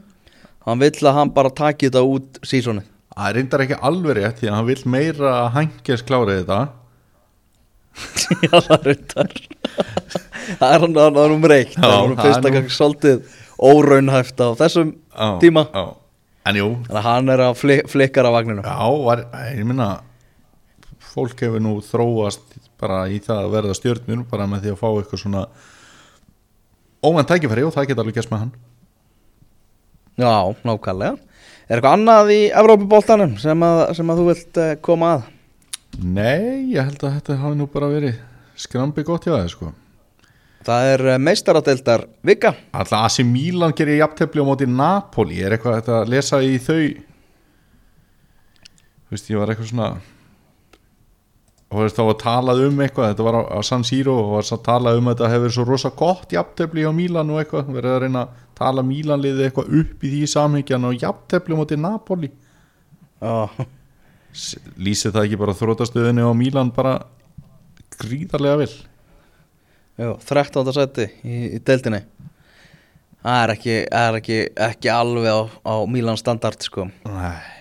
[0.66, 4.49] hann vill að hann bara taki þetta út sísoni það reyndar ekki alveg rétt því
[4.49, 6.61] að hann vill meira að Hankes klára þetta
[8.47, 9.30] Já, það er reyndar.
[10.57, 11.76] Það er hann að eitt.
[11.76, 13.38] Já, Það er hann það fyrst að nú- kannski svolítið
[13.70, 15.62] óraunhæft á þessum Já, tíma.
[15.72, 15.84] já.
[16.47, 18.62] En jú, Þannig að hann er að fli, flikkar á vagninu.
[18.62, 19.24] Já, var,
[19.57, 19.88] ég minna
[21.16, 22.44] fólk hefur nú þróast
[22.78, 25.42] bara í það að verða stjörnur bara með því að fá eitthvað svona
[27.07, 28.53] óvænt tækifæri og það geta alveg gæst með hann.
[30.20, 30.34] Já,
[30.68, 31.16] nákvæmlega.
[31.66, 33.64] Er eitthvað annað í Evrópuboltanum sem
[33.99, 35.24] sem að þú vilt uh, koma að?
[36.03, 38.18] Nei, ég held að þetta hafi nú bara verið
[38.61, 39.70] skrambi gott hjá það sko.
[40.66, 42.51] Það er uh, meistaradeildar vika.
[42.74, 45.38] Alltaf AC Milan gerir jafntefli á móti Napoli.
[45.47, 46.80] Er eitthvað þetta að lesa í þau?
[49.07, 49.88] Þú veist, ég var eitthvað svona
[51.66, 53.12] og veist, þá var talað um eitthvað.
[53.12, 55.90] Þetta var á, á San Siro og var talað um að þetta hefur svo rosa
[55.99, 60.12] gott jafntefli á Milan og eitthvað, verið að reyna að tala Milanliði eitthvað upp í
[60.12, 62.30] því samhengjan og jafntefli á móti Napoli.
[63.22, 63.72] Já, S-
[64.76, 66.99] lýsir það ekki bara þrótastöðinni á Milan bara
[68.01, 68.72] gríðarlega vel?
[69.97, 70.72] Jú, 13.
[70.76, 72.03] seti í, í deildinni.
[73.26, 76.87] Það er ekki, er ekki, ekki alveg á, á Milan standard sko.
[77.09, 77.57] Nei.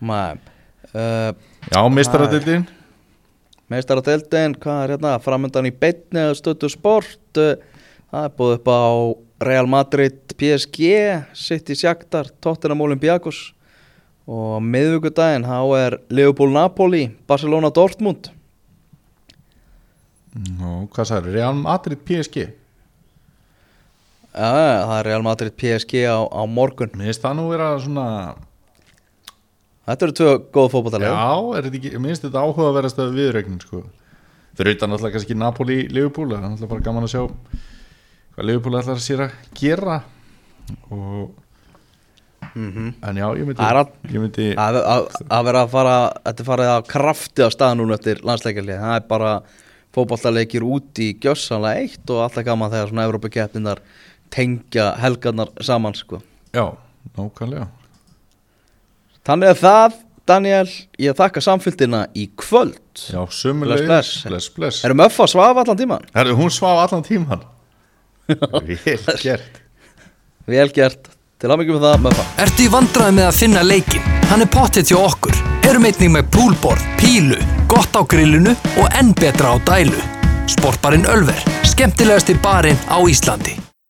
[0.00, 0.36] Mæ,
[0.92, 1.32] uh,
[1.72, 2.66] Já, mistaradildin
[3.72, 5.14] Meistaradeildin, hvað er hérna?
[5.24, 7.56] Framöndan í beinni eða stötu sport uh,
[8.12, 8.84] Það er búið upp á
[9.48, 10.92] Real Madrid, PSG
[11.34, 13.55] City Shakhtar, Tottenham Olympiakos
[14.26, 18.30] og miðvíkudaginn þá er Liverpool Napoli, Barcelona Dortmund.
[20.36, 22.42] Nú, hvað sagði, Real Madrid PSG
[24.36, 24.50] Já,
[24.84, 26.90] það er Real Madrid PSG á, á morgun.
[26.92, 28.08] Mér finnst það nú vera svona
[29.86, 33.80] Þetta eru tvö góð fótbollalega Já, mér finnst þetta áhugaverðast að viðregnin sko.
[34.58, 37.22] Fyrir utan alltaf kannski Napoli Liverpool, það er alltaf bara gaman að sjá
[38.36, 39.98] hvað Liverpool ætlar sér að gera.
[40.92, 41.32] Og
[42.56, 46.46] mm en já, ég myndi, að- ég myndi að, að, að vera að fara þetta
[46.48, 49.32] farið að krafti á stað núna eftir landsleikarlið, það er bara
[49.96, 53.80] fótballaleikir út í gjössanlega eitt og alltaf gaman þegar svona Evrópakeppninar
[54.32, 56.18] tengja helgarnar saman sko.
[56.56, 56.66] Já,
[57.16, 57.68] nákvæmlega.
[59.26, 59.96] Þannig að það
[60.26, 62.80] Daniel, ég þakka samfylgdina í kvöld.
[63.12, 64.48] Já, sömulegis, Bless, bless.
[64.56, 67.44] bless, erum öff að svafa allan tíman Herru, hún svaf allan tíman
[68.26, 69.60] Vel gert.
[70.50, 71.08] Vel gert,
[71.40, 74.08] til að mikið með það möffa Ertu í vandræði með að finna leikin?
[74.30, 75.36] Hann er pottið hjá okkur.
[75.68, 77.38] Erum einnig með poolboard, pílu,
[77.70, 80.00] gott á grillinu og enn betra á dælu.
[80.50, 83.58] Sportbarinn Ölver, skemmtilegasti barinn á Íslandi.